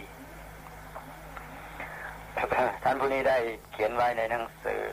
[2.83, 3.39] ท่านผู้นี้ได้
[3.73, 4.85] เขียนไว้ในหนังสือ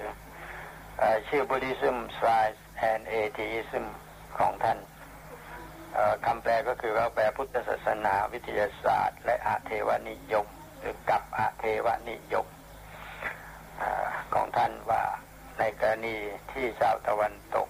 [1.27, 2.61] ชื่อ Buddhism Science
[2.91, 3.85] and Atheism
[4.37, 4.79] ของท่าน
[6.25, 10.47] คำแปลก็คือว่าแปลพุทธศาสนาวิทยาศาสตร์ และอาเทวนิยม
[10.79, 12.47] หรือกับอาเทวนิยม
[13.81, 13.83] อ
[14.33, 15.03] ของท่านว่า
[15.59, 16.15] ในกรณี
[16.51, 17.67] ที่ชาวตะวันตก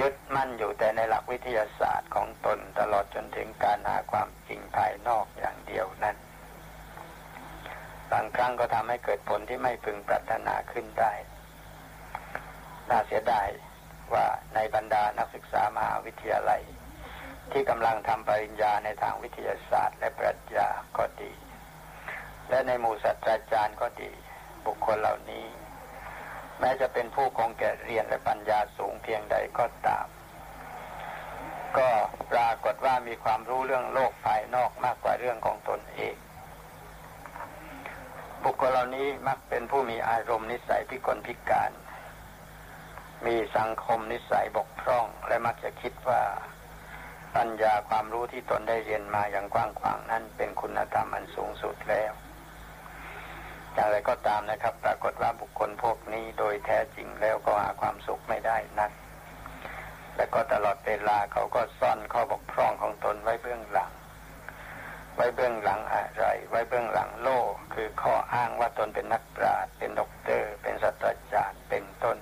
[0.00, 6.16] ยึดมั่นอยู่แต่ในหลักวิทยาศาสตร์ของตนตลอดจนถึงการหาความจริงภายนอกอย่างเดียวนั้น
[8.12, 11.12] บางครั้งก็ทำให้เกิดผลที่ไม่พึงปรารถนาขึ้นได้
[12.90, 13.48] น่าเสียดาย
[14.14, 16.62] ว่าในบรรดานักศึกษามหาวิทยาลัย
[17.52, 21.32] ที่กำลังทำปริญญาในทางวิทยาศาสตร์ และปรัชญาก็ดี
[22.48, 24.12] และในหมู่ศาสตราจารย์ก็ดี
[24.66, 25.46] บุคคลเหล่านี้
[26.60, 30.06] แม้จะเป็นผู้คงแก่เรียนและปัญญาสูงเพียงใดก็ตาม
[31.78, 31.90] ก็
[32.32, 36.16] ปรากฏว่ามีความรู้เรื่องโลกภายนอกมากกว่าเรื่องของตนเอง
[38.42, 41.72] บุคคลเหล่านี้มักเป็นผู้มีอารมณ์นิสัยพิกลพิการ
[43.26, 46.22] มีสังคมนิสัยบกพร่อง และมักจะคิดว่า
[47.36, 52.12] ปัญญาความรู้ที่ตนได้เรียนมาอย่างกว้างขวางนั้นเป็นคุณธรรมอันสูงสุดแล้ว
[53.76, 58.90] อย่างไรก็ตามนะครับ ปรากฏว่าบุคคลพวกนี้โดยแท้จริงแล้วก็หาความสุขไม่ได้นัก
[60.16, 63.92] และก็ตลอดเวลาเขาก็ซ่อนข้อบกพร่องของตนไว้เบื้องหลัง
[65.16, 72.18] ไว้เบื้องหลังอะไร ไว้เบื้องหลังโลกคือข้ออ้างว่าตนเป็นนักปราชญ์เป็นด็อกเตอร์ เป็นศาสตราจารย์เป็นต้น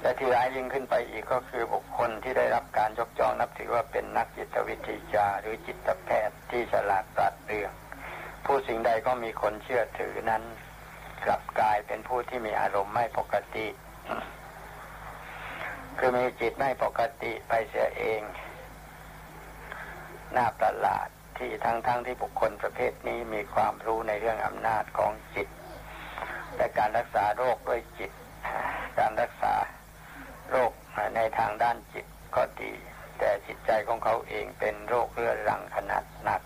[0.00, 7.72] และที่ร้ายยิ่งขึ้นไปอีกก็คือบุคคลที่ได้รับการยกย่องนับถือว่าเป็นนักจิตวิทยาหรือจิตแพทย์ที่ฉลาดปราดเปรื่อง
[8.44, 10.42] ผู้สิ่งใดก็มีคนเชื่อถือนั้น
[11.24, 13.66] กลับกลายเป็นผู้ที่มีอารมณ์ไม่ปกติ
[15.98, 18.20] คือมีจิตไม่ปกติไปเสียเอง
[20.36, 25.48] น่าประหลาดที่ทั้งๆทที่บุคคลประเภทนี้มีความรู้ในเรื่องอำนาจของจิต
[26.56, 28.10] และการรักษาโรคด้วยจิต
[28.98, 29.54] การรักษา
[30.50, 30.72] โรค
[31.16, 32.72] ในทางด้านจิตก็ดี
[33.18, 36.42] แต่จิตใจของเขาเองเป็นโรคเรื้อรังขนาดหนัก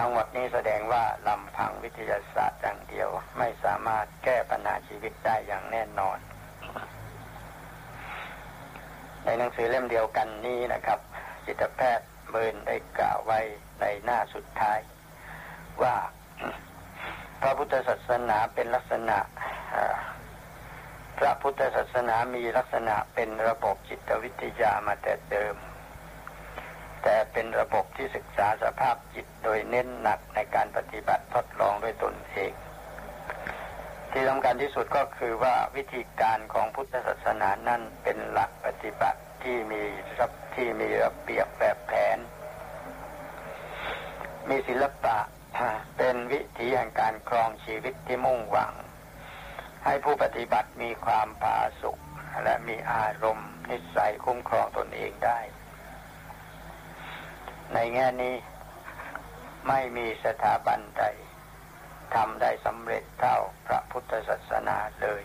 [0.02, 6.18] ั้งหมดนี้แสดงว่าลำพังวิทยาศาสตร์อย่างเดียวไม่สามารถแก้ปัญหาชีวิตได้อย่างแน่นอน
[9.24, 10.98] ในหนังสือเล่มเดียวกันนี้นะครับ
[11.46, 13.40] จิตแพทย์เบิร์นได้กล่าวไว้
[13.80, 14.78] ในหน้าสุดท้าย
[15.82, 15.96] ว่า
[17.40, 19.18] พระพุทธศาสนาเป็นลักษณะ
[21.18, 25.56] พระพุทธศาสนามีลักษณะเป็นระบบจิตวิทยามาแต่เดิม
[27.10, 32.52] แต่เป็นระบบที่ศึกษาสภาพจิตโดยเน้นหนักในการปฏิบัติทดลองด้วยตนเอง
[34.12, 39.82] ที่สำคัญที่สุดก็คือว่าวิธีการของพุทธศาสนานั้นเป็นหลักปฏิบัติที่มี
[40.18, 42.18] รับที่มีระเบียบแบบแผน
[44.48, 45.18] มีศิลปะ
[45.96, 48.72] เป็นวิถีแห่งการครองชีวิตที่มุ่งหวัง
[49.84, 51.98] ให้ผู้ปฏิบัติมีความผาสุก
[52.44, 55.40] และมีอารมณ์นิสัยคุ้มครองตนเองได้
[57.74, 58.34] ในแง่นี้
[59.68, 61.04] ไม่มีสถาบันใด
[62.14, 65.22] ทำได้สำเร็จเท่าพระพุทธศาสนาเลย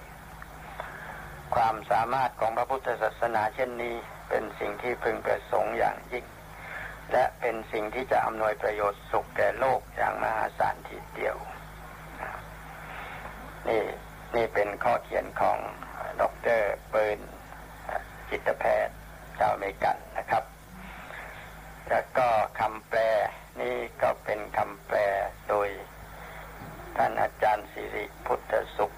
[1.55, 3.95] ความสามารถของพระพุทธศาสนาเช่นนี้
[4.29, 6.25] เป็นสิ่งที่พึงประสงค์อย่างยิ่ง
[7.11, 11.37] และเป็นสิ่งที่จะอำนวยประโยชน์สุขแก่โลกอย่างมหาศาลทีเดียว
[13.69, 13.83] นี่
[14.35, 15.57] นี่เป็นข้อเขียนของ
[16.21, 16.23] ด
[16.59, 17.19] รเบิร์น
[18.29, 18.95] จิตแพทย์
[19.39, 20.43] ชาวอเมริกันนะครับ
[21.89, 22.27] แล้วก็
[22.59, 22.99] คำแปล
[23.61, 24.97] นี่ก็เป็นคำแปล
[25.49, 25.69] โดย
[26.97, 28.91] ท่านอาจารย์สิริพุทธสุข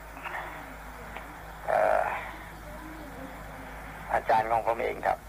[4.14, 5.20] อาจารย์ของผมเองครับ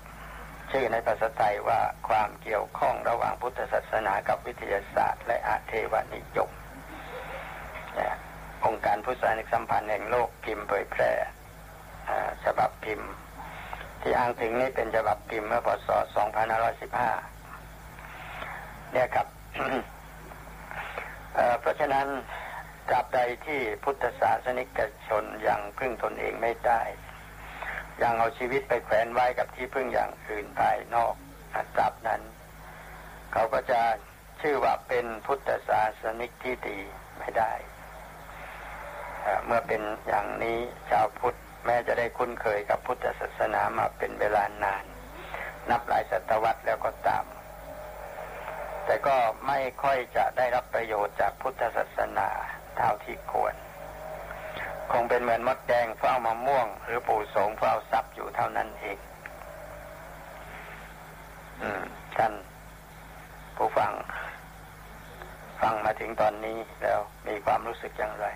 [0.70, 6.50] ชื่อในภาษาไทยว่าความเกี่ยวข้องระหว่างพุทธศาสนากับวิทยาศาสตร์ และอาเทวนิยม
[8.66, 11.10] องค์การพุทธศาสนิกสัมพันธ์แห่งโลกพิมพ์เผยแพร่
[12.44, 13.08] ฉบับพิมพ์
[14.02, 15.88] ที่อ้างถึงนี้เป็นฉบับพิมพ์เมื่อพศ
[16.66, 17.35] 2515
[18.92, 19.26] เนี่ยครับ
[21.60, 22.06] เพราะฉะนั้น
[22.88, 24.78] ตราบใดที่พุทธศาสนิก
[25.08, 26.82] ชนยังพึ่งตนเองไม่ได้
[28.02, 31.14] ยังเอาชีวิตไปแขวนไว้กับที่พึ่งอย่างอื่นภายนอก
[31.76, 32.20] ตราบนั้น
[33.32, 33.80] เขาก็จะ
[34.40, 36.78] ชื่อว่าเป็นพุทธศาสนิกที่ดี
[37.18, 37.52] ไม่ได้
[39.46, 40.58] เมื่อเป็นอย่างนี้
[40.90, 44.84] ชาวพุทธแม้จะได้คุ้นเคยกับพุทธศาสนามาเป็นเวลานาน
[45.70, 47.24] นับหลายศตวรรษแล้วก็ตาม
[48.86, 49.16] แต่ก็
[49.46, 52.28] ไม่ค่อยจะได้รับประโยชน์จากพุทธศาสนา
[52.76, 53.54] เท่าที่ควร
[54.92, 58.98] คงเป็นเหมือนมดแดงเฝ้ามะม่วง หรือปู่สงเฝ้าทรัพย์อยู่เท่านั้นเอง
[62.16, 62.32] ท่าน
[63.56, 63.92] ผู้ฟัง
[65.60, 68.26] ฟังมาถึงตอนนี้แล้วมีความรู้สึกอย่างไร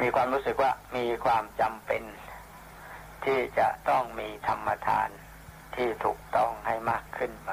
[0.00, 2.02] มีความรู้สึกว่ามีความจำเป็น
[3.24, 5.08] ที่จะต้องมีธรรมทาน
[5.74, 7.52] ที่ถูกต้องให้มากขึ้นไหม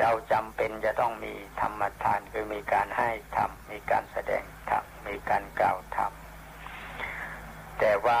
[0.00, 6.12] เราจำเป็นจะต้องมีธรรมทานคือมีการให้ธรรมมีการแสดงธรรมมีการกล่าวธรรม
[7.78, 8.20] แต่ว่า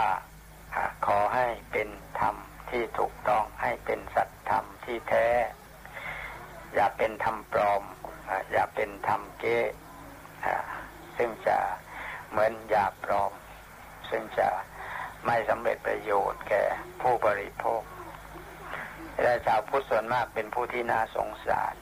[1.06, 1.88] ขอให้เป็น
[2.20, 2.36] ธรรม
[2.70, 5.26] ที่ถูกต้องให้เป็นสัตธรรมที่แท้
[6.74, 7.82] อย่าเป็นธรรมปลอม
[8.52, 9.58] อย่าเป็นธรรมเก๊
[11.16, 11.58] ซึ่งจะ
[12.30, 13.32] เหมือนยาปลอม
[14.10, 14.48] ซึ่งจะ
[15.26, 16.64] ไม่สำเร็จประโยชน์แก่
[17.00, 17.82] ผู้บริโภค
[19.22, 21.74] และชาวพุทธส่วนมากเป็นผู้ที่น่าสงสาร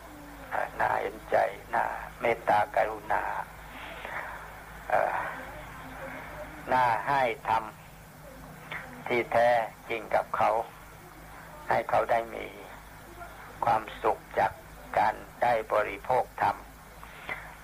[0.81, 1.37] น่าเห็นใจ
[1.75, 1.85] น่า
[2.21, 3.25] เมตตากรุณา
[6.73, 9.51] น่าให้ทำที่แท้
[9.91, 10.51] จริงกับเขา
[11.69, 12.47] ให้เขาได้มี
[13.65, 14.53] ความสุขจาก
[14.99, 16.57] การได้บริโภคธรรม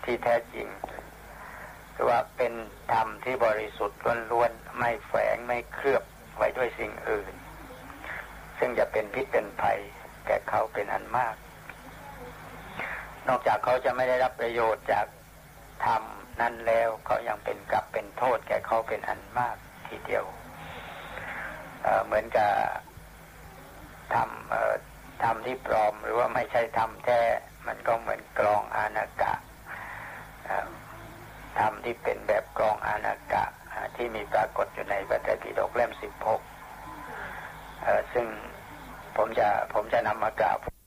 [0.04, 2.52] ที่แท้จริงือว่าเป็น
[2.92, 4.00] ธรรมที่บริสุทธิ์
[4.32, 6.02] ล้วนๆ ไม่แฝงไม่เคลือบ
[6.36, 7.34] ไว้ด้วยสิ่งอื่น
[8.60, 9.78] ซึ่งจะเป็นพิษเป็นภัย
[10.26, 11.34] แก่เขาเป็นอันมาก
[13.28, 15.06] นอกจากเขาจะไม่ได้รับประโยชน์จาก
[15.84, 16.02] ธรรม
[16.40, 19.56] นั้นแล้วเขายังเป็นกลับเป็นโทษแก่เขาเป็นอันมาก
[19.88, 20.24] ทีเดียว
[21.82, 22.50] เเหมือนกับ
[24.14, 27.20] ทำทำที่ปลอมหรือว่าไม่ใช่ทำแท้
[27.66, 29.34] มันก็เหมือนกรองอานากะ
[31.58, 33.44] ทำที่เป็นแบบกรองอานากะ
[33.96, 36.40] ที่มีปรากฏอยู่ในพระไตรปิฎกเล่มสิบหก
[38.12, 38.26] ซึ่ง
[39.16, 40.79] ผมจะผมจะนำมากล่าบ